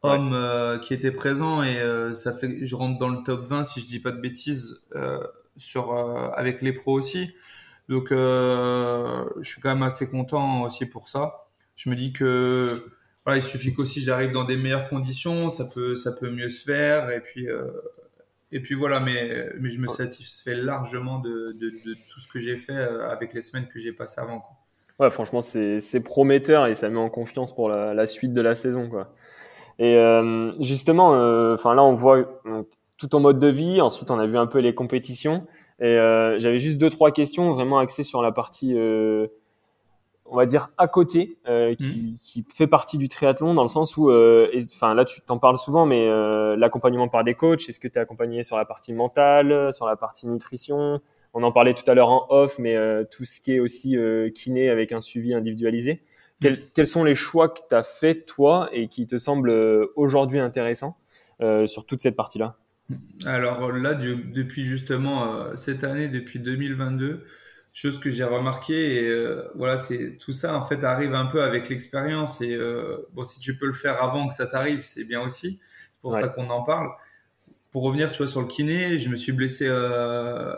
[0.05, 3.63] hommes euh, qui étaient présents et euh, ça fait je rentre dans le top 20
[3.63, 5.19] si je dis pas de bêtises euh,
[5.57, 5.93] sur
[6.35, 7.33] avec les pros aussi.
[7.87, 11.47] Donc je suis quand même assez content aussi pour ça.
[11.75, 12.91] Je me dis que
[13.25, 16.63] voilà, il suffit qu'aussi j'arrive dans des meilleures conditions, ça peut ça peut mieux se
[16.63, 17.47] faire et puis
[18.51, 22.39] et puis voilà, mais, mais je me satisfais largement de, de, de tout ce que
[22.39, 24.45] j'ai fait avec les semaines que j'ai passées avant.
[24.99, 28.55] Ouais, franchement, c'est prometteur et ça met en confiance pour la, la suite de la
[28.55, 28.89] saison.
[28.89, 29.13] Quoi.
[29.79, 32.41] Et euh, justement, euh, enfin là, on voit
[32.97, 33.81] tout en mode de vie.
[33.81, 35.45] Ensuite, on a vu un peu les compétitions.
[35.79, 38.75] Et euh, j'avais juste deux trois questions vraiment axées sur la partie,
[40.25, 42.17] on va dire à côté, qui, mmh.
[42.21, 44.09] qui, fait partie du triathlon dans le sens où,
[44.75, 46.07] enfin là, tu t'en parles souvent, mais
[46.55, 47.67] l'accompagnement par des coachs.
[47.67, 51.01] Est-ce que tu es accompagné sur la partie mentale, sur la partie nutrition?
[51.33, 52.77] On en parlait tout à l'heure en off, mais
[53.11, 53.97] tout ce qui est aussi
[54.33, 56.01] kiné avec un suivi individualisé.
[56.41, 60.39] Quels, sont les choix que tu as fait toi et qui te semblent euh, aujourd'hui
[60.39, 60.97] intéressants
[61.41, 62.57] euh, sur toute cette partie-là?
[63.25, 67.25] Alors là, depuis justement euh, cette année, depuis 2022,
[67.73, 69.25] chose que j'ai remarqué et
[69.55, 72.57] voilà, c'est tout ça en fait arrive un peu avec l'expérience et
[73.11, 75.59] bon, si tu peux le faire avant que ça t'arrive, c'est bien aussi.
[75.59, 76.87] C'est pour ça qu'on en parle
[77.75, 80.55] pour revenir, tu vois, sur le kiné, je me suis blessé euh,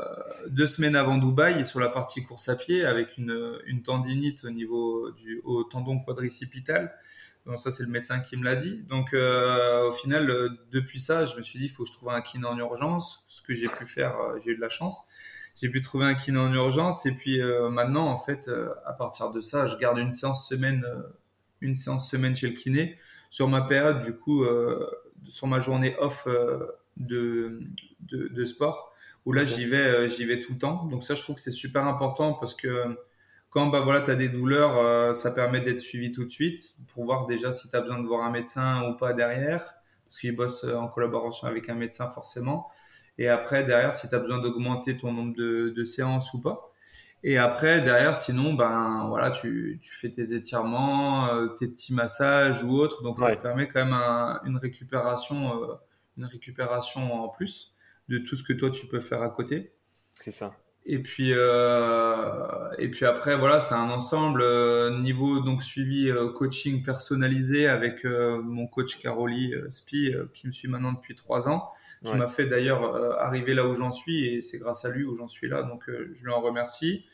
[0.49, 5.09] deux semaines avant Dubaï sur la partie course à pied avec une, tendinite au niveau
[5.13, 6.93] du au tendon quadricipital.
[7.47, 8.83] Donc ça, c'est le médecin qui me l'a dit.
[8.87, 11.93] Donc euh, au final, euh, depuis ça, je me suis dit, il faut que je
[11.95, 13.25] trouve un kiné en urgence.
[13.27, 14.13] Ce que j'ai pu faire,
[14.45, 15.07] j'ai eu de la chance.
[15.59, 17.41] J'ai pu trouver un kiné en urgence et puis
[17.71, 18.47] maintenant, en fait,
[18.85, 20.85] à partir de ça, je garde une séance semaine,
[21.61, 22.99] une séance semaine chez le kiné
[23.31, 24.03] sur ma période.
[24.03, 24.45] Du coup,
[25.25, 26.27] sur ma journée off
[26.99, 27.61] de,
[28.11, 28.93] de, sport
[29.25, 30.85] où là j'y vais euh, j'y vais tout le temps.
[30.85, 32.97] Donc ça je trouve que c'est super important parce que
[33.49, 36.75] quand bah voilà tu as des douleurs euh, ça permet d'être suivi tout de suite
[36.93, 39.63] pour voir déjà si tu as besoin de voir un médecin ou pas derrière
[40.05, 42.69] parce qu'il bosse euh, en collaboration avec un médecin forcément.
[43.17, 46.71] Et après derrière si tu as besoin d'augmenter ton nombre de, de, séances ou pas.
[47.23, 51.27] Et après derrière sinon ben voilà tu, tu fais tes étirements
[51.57, 53.03] tes petits massages ou autres.
[53.03, 55.77] Donc ça permet quand même une récupération
[56.17, 57.73] une récupération en plus
[58.09, 59.73] de tout ce que toi tu peux faire à côté.
[60.13, 60.55] C'est ça.
[60.89, 64.41] Et puis, euh, et puis après, voilà, c'est un ensemble.
[64.41, 70.69] Euh, niveau donc suivi euh, coaching personnalisé avec mon coach Caroli Spi, qui me suit
[70.69, 71.71] maintenant depuis trois ans,
[72.05, 75.13] qui m'a fait d'ailleurs arriver là où j'en suis, et c'est grâce à lui où
[75.15, 77.05] j'en suis là, donc je lui en remercie.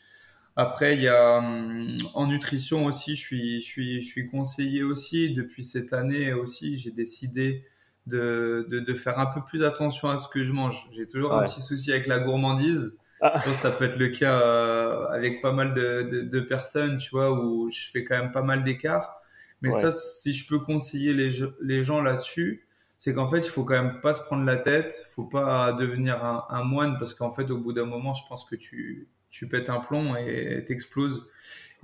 [0.56, 4.84] Après, il y a hum, en nutrition aussi, je suis, je suis, je suis conseillé
[4.84, 5.34] aussi.
[5.34, 7.64] Depuis cette année aussi, j'ai décidé
[8.06, 10.88] de, de, de, faire un peu plus attention à ce que je mange.
[10.92, 12.98] J'ai toujours un petit souci avec la gourmandise.
[13.20, 13.40] Ah.
[13.40, 17.32] ça peut être le cas euh, avec pas mal de, de, de, personnes, tu vois,
[17.32, 19.16] où je fais quand même pas mal d'écart.
[19.62, 21.30] Mais ça, si je peux conseiller les,
[21.62, 22.66] les gens là-dessus,
[22.98, 26.22] c'est qu'en fait, il faut quand même pas se prendre la tête, faut pas devenir
[26.22, 29.48] un, un moine parce qu'en fait, au bout d'un moment, je pense que tu, tu
[29.48, 31.26] pètes un plomb et t'exploses.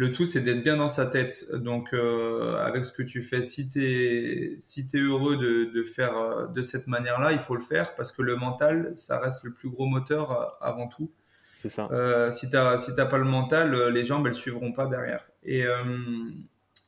[0.01, 1.53] Le tout, c'est d'être bien dans sa tête.
[1.53, 5.83] Donc, euh, avec ce que tu fais, si tu es, si es heureux de, de
[5.85, 9.45] faire euh, de cette manière-là, il faut le faire parce que le mental, ça reste
[9.45, 11.11] le plus gros moteur euh, avant tout.
[11.55, 11.87] C'est ça.
[11.93, 15.23] Euh, si tu n'as si pas le mental, les jambes, elles suivront pas derrière.
[15.45, 15.85] Et, euh,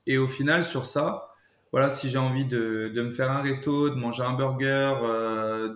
[0.07, 1.35] et au final, sur ça,
[1.71, 4.95] voilà, si j'ai envie de, de, me faire un resto, de manger un burger,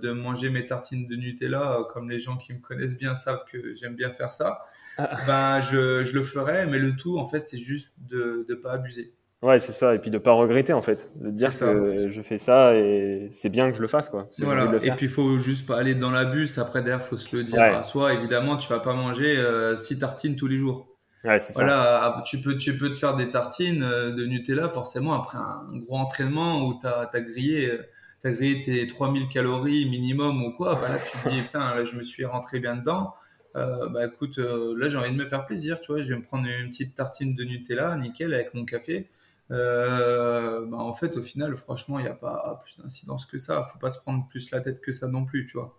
[0.02, 3.74] de manger mes tartines de Nutella, comme les gens qui me connaissent bien savent que
[3.74, 4.62] j'aime bien faire ça.
[4.98, 8.72] Ben je, je, le ferai, mais le tout, en fait, c'est juste de ne pas
[8.72, 9.14] abuser.
[9.42, 12.38] Ouais, c'est ça, et puis de pas regretter en fait, de dire que je fais
[12.38, 14.30] ça et c'est bien que je le fasse quoi.
[14.38, 14.64] Voilà.
[14.82, 16.58] Et puis il faut juste pas aller dans l'abus.
[16.58, 18.14] Après derrière, faut se le dire à soi.
[18.14, 20.88] Évidemment, tu vas pas manger euh, six tartines tous les jours.
[21.22, 22.22] Ouais, voilà, ça.
[22.24, 25.98] tu peux tu peux te faire des tartines euh, de Nutella forcément après un gros
[25.98, 27.86] entraînement où tu as, grillé euh,
[28.24, 30.76] as grillé tes 3000 calories minimum ou quoi.
[30.76, 33.14] Bah là, tu te dis putain, là je me suis rentré bien dedans.
[33.56, 36.22] Euh, bah écoute, là j'ai envie de me faire plaisir, tu vois, je vais me
[36.22, 39.08] prendre une petite tartine de Nutella, nickel, avec mon café.
[39.50, 43.62] Euh, bah en fait, au final, franchement, il n'y a pas plus d'incidence que ça.
[43.62, 45.78] Faut pas se prendre plus la tête que ça non plus, tu vois.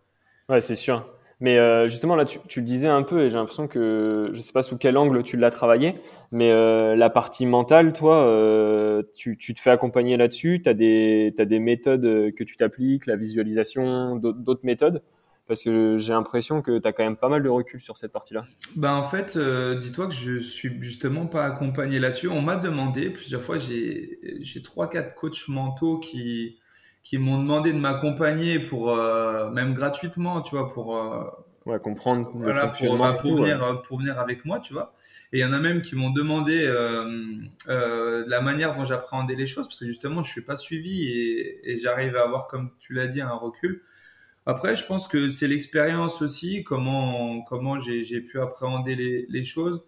[0.50, 1.06] Ouais, c'est sûr.
[1.40, 4.42] Mais euh, justement, là, tu, tu, le disais un peu, et j'ai l'impression que je
[4.42, 5.96] sais pas sous quel angle tu l'as travaillé,
[6.32, 10.62] mais euh, la partie mentale, toi, euh, tu, tu, te fais accompagner là-dessus?
[10.64, 15.04] Tu as as des méthodes que tu t'appliques, la visualisation, d'autres méthodes?
[15.48, 18.12] Parce que j'ai l'impression que tu as quand même pas mal de recul sur cette
[18.12, 18.44] partie-là.
[18.76, 22.28] Bah en fait, euh, dis-toi que je suis justement pas accompagné là-dessus.
[22.28, 24.20] On m'a demandé plusieurs fois, j'ai
[24.64, 26.60] trois quatre coachs mentaux qui
[27.04, 31.24] qui m'ont demandé de m'accompagner pour euh, même gratuitement, tu vois, pour euh,
[31.66, 34.94] ouais, comprendre le voilà, pour, bah, pour venir pour venir avec moi, tu vois.
[35.32, 36.68] Et il y en a même qui m'ont demandé
[37.68, 41.78] la manière dont j'appréhendais les choses parce que justement je suis pas suivi et, et
[41.78, 43.84] j'arrive à avoir comme tu l'as dit un recul.
[44.50, 49.84] Après, je pense que c'est l'expérience aussi, comment, comment j'ai pu appréhender les, les choses.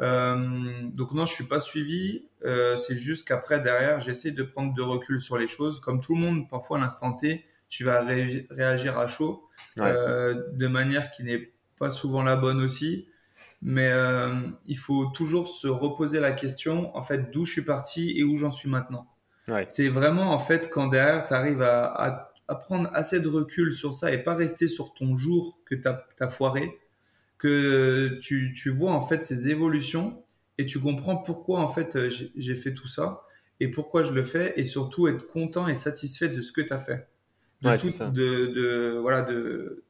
[0.00, 2.24] Euh, donc non, je suis pas suivi.
[2.42, 5.78] Euh, c'est juste qu'après, derrière, j'essaie de prendre de recul sur les choses.
[5.78, 9.44] Comme tout le monde, parfois à l'instant T, tu vas réagir à chaud
[9.78, 13.08] euh, de manière qui n'est pas souvent la bonne aussi.
[13.60, 13.92] Mais
[14.64, 18.38] il faut toujours se reposer la question, en fait, d'où je suis parti et où
[18.38, 19.06] j'en suis maintenant.
[19.48, 19.66] Ouais.
[19.68, 23.74] C'est vraiment, en fait, quand derrière, tu arrives à, à à prendre assez de recul
[23.74, 26.78] sur ça et pas rester sur ton jour que tu as, foiré,
[27.36, 30.22] que tu, tu, vois en fait ces évolutions
[30.56, 33.22] et tu comprends pourquoi en fait euh, j'ai fait tout ça
[33.60, 36.72] et pourquoi je le fais et surtout être content et satisfait de ce que tu
[36.72, 37.08] as fait.
[37.60, 37.70] De,
[38.10, 39.84] de, de, voilà, de,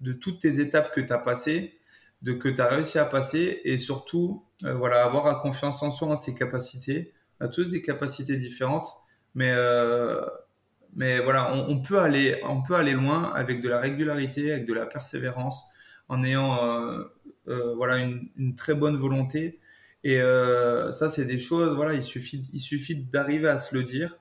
[0.00, 1.78] de toutes tes étapes que tu as passées,
[2.22, 6.08] de que tu as réussi à passer et surtout euh, voilà, avoir confiance en soi,
[6.08, 7.12] en ses capacités.
[7.40, 8.88] On a tous des capacités différentes,
[9.34, 10.20] mais euh,
[10.96, 14.74] mais voilà, on, peut aller, on peut aller loin avec de la régularité, avec de
[14.74, 15.64] la persévérance,
[16.08, 17.04] en ayant euh,
[17.48, 19.60] euh, voilà une, très bonne volonté.
[20.04, 21.74] Et euh, ça, c'est des choses.
[21.74, 24.16] Voilà, il suffit, il suffit d'arriver à se le dire,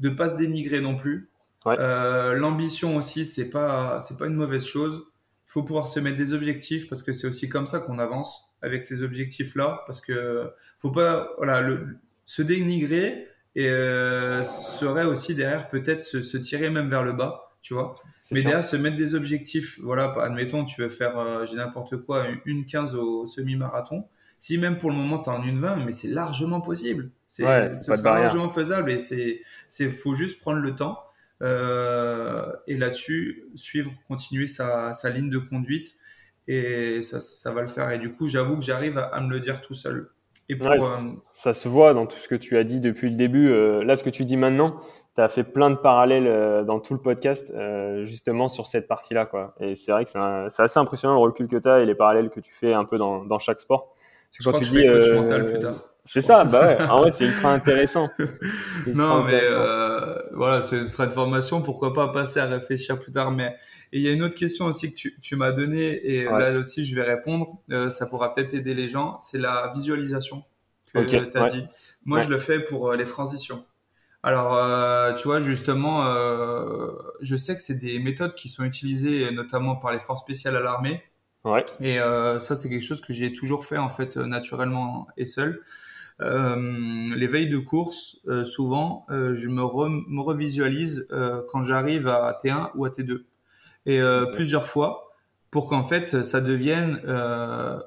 [0.00, 1.30] de pas se dénigrer non plus.
[1.66, 5.04] L'ambition aussi, c'est pas, c'est pas une mauvaise chose.
[5.46, 8.48] Il faut pouvoir se mettre des objectifs parce que c'est aussi comme ça qu'on avance
[8.62, 9.82] avec ces objectifs-là.
[9.86, 16.36] Parce que faut pas, voilà, le, se dénigrer et euh, serait aussi derrière peut-être se,
[16.36, 17.96] tirer même vers le bas, tu vois.
[18.30, 22.26] Mais derrière se mettre des objectifs, voilà, admettons tu veux faire, euh, j'ai n'importe quoi,
[22.44, 24.06] une 15 au semi-marathon.
[24.38, 27.10] Si même pour le moment tu en une 20, mais c'est largement possible.
[27.26, 27.72] C'est ouais,
[28.04, 31.02] largement faisable et c'est, c'est, faut juste prendre le temps.
[31.42, 35.96] Euh, et là-dessus, suivre, continuer sa, sa, ligne de conduite
[36.46, 37.90] et ça, ça, va le faire.
[37.90, 40.10] Et du coup, j'avoue que j'arrive à, à me le dire tout seul.
[40.48, 40.78] Et euh,
[41.32, 43.50] ça se voit dans tout ce que tu as dit depuis le début.
[43.50, 44.80] Euh, là, ce que tu dis maintenant,
[45.14, 47.52] tu as fait plein de parallèles euh, dans tout le podcast,
[48.04, 49.26] justement sur cette partie-là.
[49.26, 49.54] Quoi.
[49.60, 52.30] Et c'est vrai que c'est assez impressionnant le recul que tu as et les parallèles
[52.30, 53.94] que tu fais un peu dans, dans chaque sport.
[54.30, 55.74] Parce que quand tu dis, coach mental plus tard.
[56.10, 56.82] C'est ça, bah ouais.
[56.88, 58.08] En vrai, c'est ultra intéressant.
[58.86, 61.60] non, mais euh, voilà, ce sera une formation.
[61.60, 63.30] Pourquoi pas passer à réfléchir plus tard.
[63.30, 63.54] Mais
[63.92, 66.84] il y a une autre question aussi que tu, tu m'as donnée et là aussi
[66.84, 67.58] je vais répondre.
[67.70, 69.18] Euh, ça pourra peut-être aider les gens.
[69.20, 70.44] C'est la visualisation
[70.94, 71.64] que tu as dit.
[72.04, 73.64] Moi, je le fais pour euh, les transitions.
[74.22, 79.30] Alors, euh, tu vois, justement, euh, je sais que c'est des méthodes qui sont utilisées
[79.30, 81.02] notamment par les forces spéciales à l'armée
[81.44, 81.64] Ouais.
[81.80, 81.98] Et
[82.40, 85.62] ça, c'est quelque chose que j'ai toujours fait en fait naturellement et seul.
[86.20, 91.08] les veilles de course, souvent, je me, me revisualise
[91.48, 93.22] quand j'arrive à T1 ou à T2.
[93.86, 94.00] Et
[94.32, 95.12] plusieurs fois,
[95.50, 97.00] pour qu'en fait, ça devienne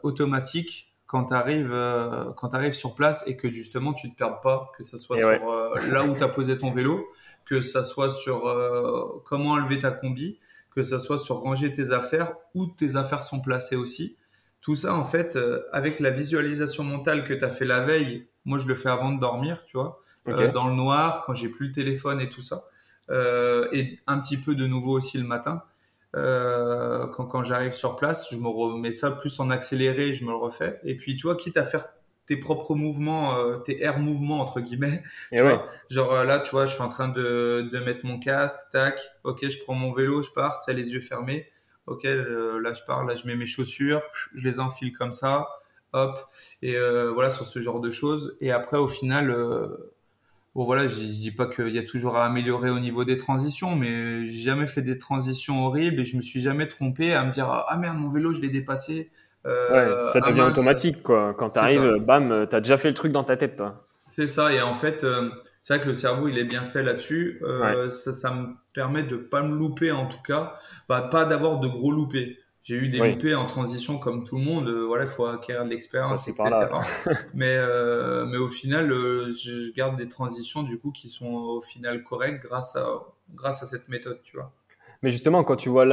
[0.03, 4.39] automatique quand tu arrives euh, quand arrives sur place et que justement tu te perds
[4.39, 7.05] pas que ça soit sur euh, là où tu as posé ton vélo
[7.43, 10.39] que ça soit sur euh, comment enlever ta combi
[10.73, 14.15] que ça soit sur ranger tes affaires où tes affaires sont placées aussi.
[14.61, 15.37] Tout ça en fait
[15.73, 19.11] avec la visualisation mentale que tu as fait la veille moi je le fais avant
[19.11, 19.99] de dormir tu vois
[20.53, 22.63] dans le noir quand j'ai plus le téléphone et tout ça
[23.09, 25.61] et un petit peu de nouveau aussi le matin
[26.15, 30.31] euh, quand, quand j'arrive sur place, je me remets ça plus en accéléré, je me
[30.31, 30.79] le refais.
[30.83, 31.85] Et puis, tu vois, quitte à faire
[32.25, 35.03] tes propres mouvements, euh, tes air mouvements entre guillemets.
[35.31, 38.19] Tu vois, genre euh, là, tu vois, je suis en train de, de mettre mon
[38.19, 41.47] casque, tac, ok, je prends mon vélo, je pars, tu sais, les yeux fermés.
[41.87, 44.01] Ok, là je pars, là je mets mes chaussures,
[44.35, 45.47] je les enfile comme ça,
[45.93, 46.15] hop,
[46.61, 46.77] et
[47.13, 48.37] voilà sur ce genre de choses.
[48.39, 49.35] Et après, au final,
[50.53, 53.75] Bon voilà, je dis pas qu'il y a toujours à améliorer au niveau des transitions,
[53.75, 57.31] mais j'ai jamais fait des transitions horribles et je me suis jamais trompé à me
[57.31, 59.11] dire ah merde mon vélo je l'ai dépassé.
[59.45, 61.33] Euh, ouais, ça ah, devient automatique quoi.
[61.37, 63.63] Quand tu arrives, bam, t'as déjà fait le truc dans ta tête.
[64.09, 65.29] C'est ça et en fait euh,
[65.61, 67.39] c'est vrai que le cerveau il est bien fait là-dessus.
[67.43, 70.55] Euh, ça, ça me permet de pas me louper en tout cas,
[70.89, 72.37] bah, pas d'avoir de gros loupés.
[72.63, 74.67] J'ai eu des loupés en transition comme tout le monde.
[74.67, 76.49] Euh, voilà, il faut acquérir de l'expérience, etc.
[77.33, 81.61] mais, euh, mais au final, euh, je garde des transitions du coup qui sont au
[81.61, 82.85] final correctes grâce à,
[83.33, 84.53] grâce à cette méthode, tu vois.
[85.01, 85.85] Mais justement, quand tu vois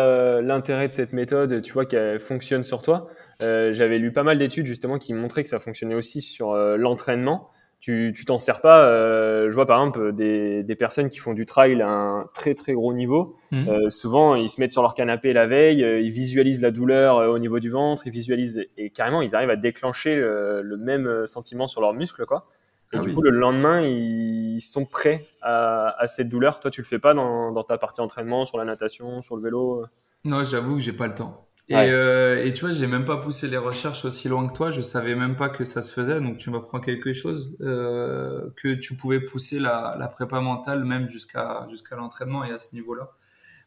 [0.42, 3.08] l'intérêt de cette méthode, tu vois qu'elle fonctionne sur toi.
[3.40, 7.50] J'avais lu pas mal d'études justement qui montraient que ça fonctionnait aussi sur l'entraînement
[7.80, 8.84] tu tu t'en sers pas.
[8.84, 12.54] Euh, je vois par exemple des, des personnes qui font du trail à un très
[12.54, 13.36] très gros niveau.
[13.52, 13.68] Mhm.
[13.68, 17.18] Euh, souvent, ils se mettent sur leur canapé la veille, euh, ils visualisent la douleur
[17.18, 21.26] euh, au niveau du ventre, ils visualisent et carrément ils arrivent à déclencher le, même
[21.26, 22.46] sentiment sur leurs muscles quoi.
[22.94, 26.58] Et ah du coup, le lendemain, ils sont prêts à, à, cette douleur.
[26.58, 29.42] Toi, tu le fais pas dans, dans ta partie entraînement, sur la natation, sur le
[29.42, 29.84] vélo
[30.24, 31.47] Non, j'avoue que j'ai pas le temps.
[31.68, 34.70] Et, euh, et, tu vois, j'ai même pas poussé les recherches aussi loin que toi.
[34.70, 36.18] Je savais même pas que ça se faisait.
[36.18, 41.08] Donc, tu m'apprends quelque chose euh, que tu pouvais pousser la, la prépa mentale même
[41.08, 43.10] jusqu'à jusqu'à l'entraînement et à ce niveau-là.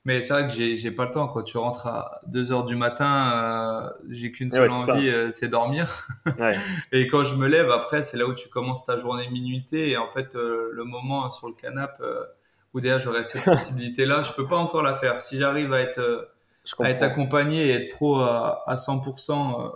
[0.04, 1.28] Mais c'est vrai que j'ai pas le temps.
[1.28, 1.44] Quoi.
[1.44, 6.08] Tu rentres à 2 heures du matin, euh, j'ai qu'une seule envie, c'est dormir.
[6.40, 6.58] Ouais.
[6.92, 9.92] et quand je me lève, après, c'est là où tu commences ta journée minutée.
[9.92, 12.04] Et en fait, le moment sur le canapé
[12.74, 15.22] où déjà j'aurais cette possibilité-là, je peux pas encore la faire.
[15.22, 16.32] Si j'arrive à être
[16.80, 19.70] à être accompagné et être pro à, 100% euh,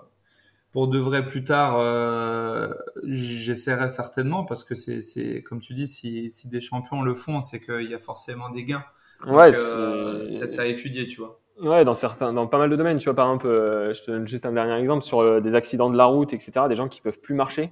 [0.71, 2.73] pour de vrai plus tard, euh,
[3.03, 7.59] j'essaierai certainement parce que c'est comme tu dis, si, si des champions le font, c'est
[7.59, 8.83] qu'il y a forcément des gains.
[9.25, 11.39] Ouais, euh, c'est à étudier, tu vois.
[11.61, 14.27] Ouais, dans certains, dans pas mal de domaines, tu vois, par exemple, je te donne
[14.27, 16.67] juste un dernier exemple sur des accidents de la route, etc.
[16.67, 17.71] Des gens qui peuvent plus marcher.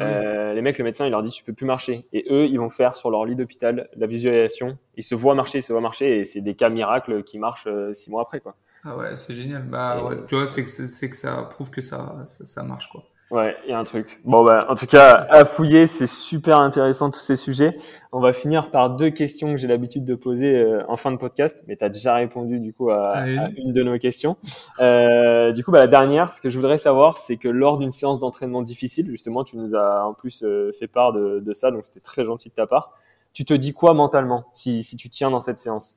[0.00, 2.06] Euh, les mecs, le médecin, il leur dit tu peux plus marcher.
[2.12, 4.78] Et eux, ils vont faire sur leur lit d'hôpital la visualisation.
[4.96, 7.66] Ils se voient marcher, ils se voient marcher, et c'est des cas miracles qui marchent
[7.66, 8.56] euh, six mois après, quoi.
[8.84, 9.62] Ah ouais, c'est génial.
[9.62, 12.88] Bah ouais, tu vois, c'est que c'est que ça prouve que ça, ça, ça marche,
[12.90, 13.04] quoi.
[13.30, 14.20] Ouais, il y a un truc.
[14.24, 17.74] Bon, bah, en tout cas, à fouiller, c'est super intéressant tous ces sujets.
[18.12, 21.16] On va finir par deux questions que j'ai l'habitude de poser euh, en fin de
[21.16, 24.36] podcast, mais tu as déjà répondu du coup à, à, une de nos questions.
[24.80, 27.90] Euh, du coup, bah, la dernière, ce que je voudrais savoir, c'est que lors d'une
[27.90, 31.70] séance d'entraînement difficile, justement, tu nous as en plus euh, fait part de, de ça,
[31.70, 32.92] donc c'était très gentil de ta part.
[33.32, 35.96] Tu te dis quoi mentalement si, si tu tiens dans cette séance?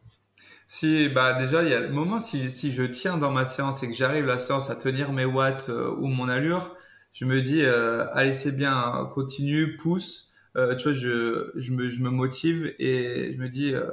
[0.66, 3.84] Si, bah déjà, il y a le moment si, si je tiens dans ma séance
[3.84, 6.76] et que j'arrive la séance à tenir mes watts euh, ou mon allure,
[7.18, 10.32] je me dis, euh, allez, c'est bien, continue, pousse.
[10.56, 13.90] Euh, tu vois, je, je, me, je me motive et je me dis, euh,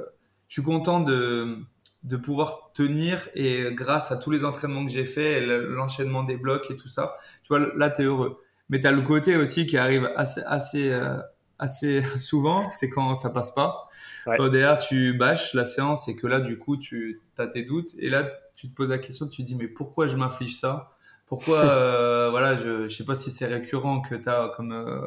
[0.47, 1.57] je suis content de,
[2.03, 6.69] de pouvoir tenir et grâce à tous les entraînements que j'ai fait, l'enchaînement des blocs
[6.69, 8.43] et tout ça, tu vois, là, tu es heureux.
[8.69, 11.17] Mais tu as le côté aussi qui arrive assez, assez, euh,
[11.57, 13.89] assez souvent, c'est quand ça passe pas.
[14.27, 14.37] Ouais.
[14.51, 18.11] derrière, tu bâches la séance et que là, du coup, tu as tes doutes et
[18.11, 20.94] là, tu te poses la question, tu te dis, mais pourquoi je m'inflige ça?
[21.27, 25.05] Pourquoi, euh, voilà, je, ne sais pas si c'est récurrent que tu as comme, euh,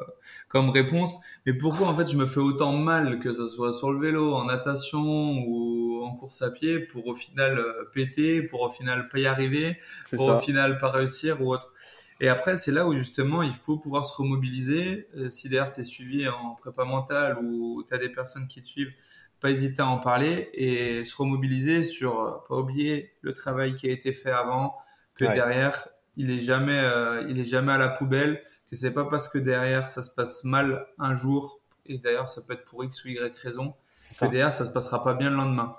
[0.49, 3.93] comme réponse, mais pourquoi en fait je me fais autant mal, que ce soit sur
[3.93, 5.01] le vélo, en natation
[5.47, 9.27] ou en course à pied, pour au final euh, péter, pour au final pas y
[9.27, 9.79] arriver,
[10.17, 11.73] pour au final pas réussir ou autre.
[12.21, 15.07] Et après, c'est là où justement il faut pouvoir se remobiliser.
[15.31, 18.67] si d'ailleurs tu es suivi en prépa mentale ou tu as des personnes qui te
[18.67, 18.93] suivent,
[19.41, 23.93] pas hésiter à en parler et se remobiliser sur, pas oublier le travail qui a
[23.93, 24.75] été fait avant,
[25.15, 25.89] que derrière,
[26.19, 28.43] il est jamais, euh, il est jamais à la poubelle.
[28.71, 32.43] Que c'est pas parce que derrière ça se passe mal un jour, et d'ailleurs ça
[32.43, 33.75] peut être pour X ou Y raison,
[34.21, 35.75] que derrière ça se passera pas bien le lendemain.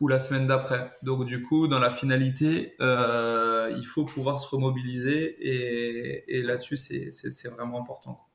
[0.00, 0.88] ou la semaine d'après.
[1.02, 6.76] Donc du coup, dans la finalité, euh, il faut pouvoir se remobiliser et, et là-dessus,
[6.76, 8.27] c'est vraiment important.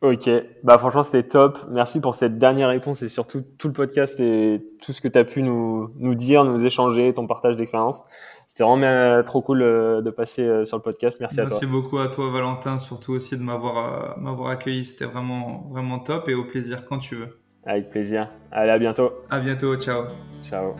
[0.00, 0.30] Ok,
[0.62, 1.58] bah franchement c'était top.
[1.70, 5.18] Merci pour cette dernière réponse et surtout tout le podcast et tout ce que tu
[5.18, 8.04] as pu nous, nous dire, nous échanger, ton partage d'expérience.
[8.46, 11.18] C'était vraiment euh, trop cool euh, de passer euh, sur le podcast.
[11.18, 11.50] Merci, à toi.
[11.50, 14.84] Merci beaucoup à toi Valentin, surtout aussi de m'avoir m'avoir accueilli.
[14.84, 17.40] C'était vraiment vraiment top et au plaisir quand tu veux.
[17.66, 18.30] Avec plaisir.
[18.52, 19.10] Allez, à bientôt.
[19.30, 20.04] À bientôt, ciao.
[20.40, 20.76] Ciao.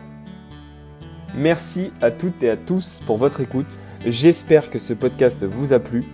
[1.35, 3.79] Merci à toutes et à tous pour votre écoute.
[4.05, 6.05] J'espère que ce podcast vous a plu.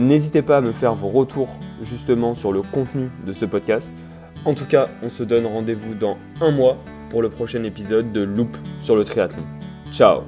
[0.00, 4.04] N'hésitez pas à me faire vos retours justement sur le contenu de ce podcast.
[4.44, 6.78] En tout cas, on se donne rendez-vous dans un mois
[7.10, 9.44] pour le prochain épisode de Loop sur le triathlon.
[9.90, 10.22] Ciao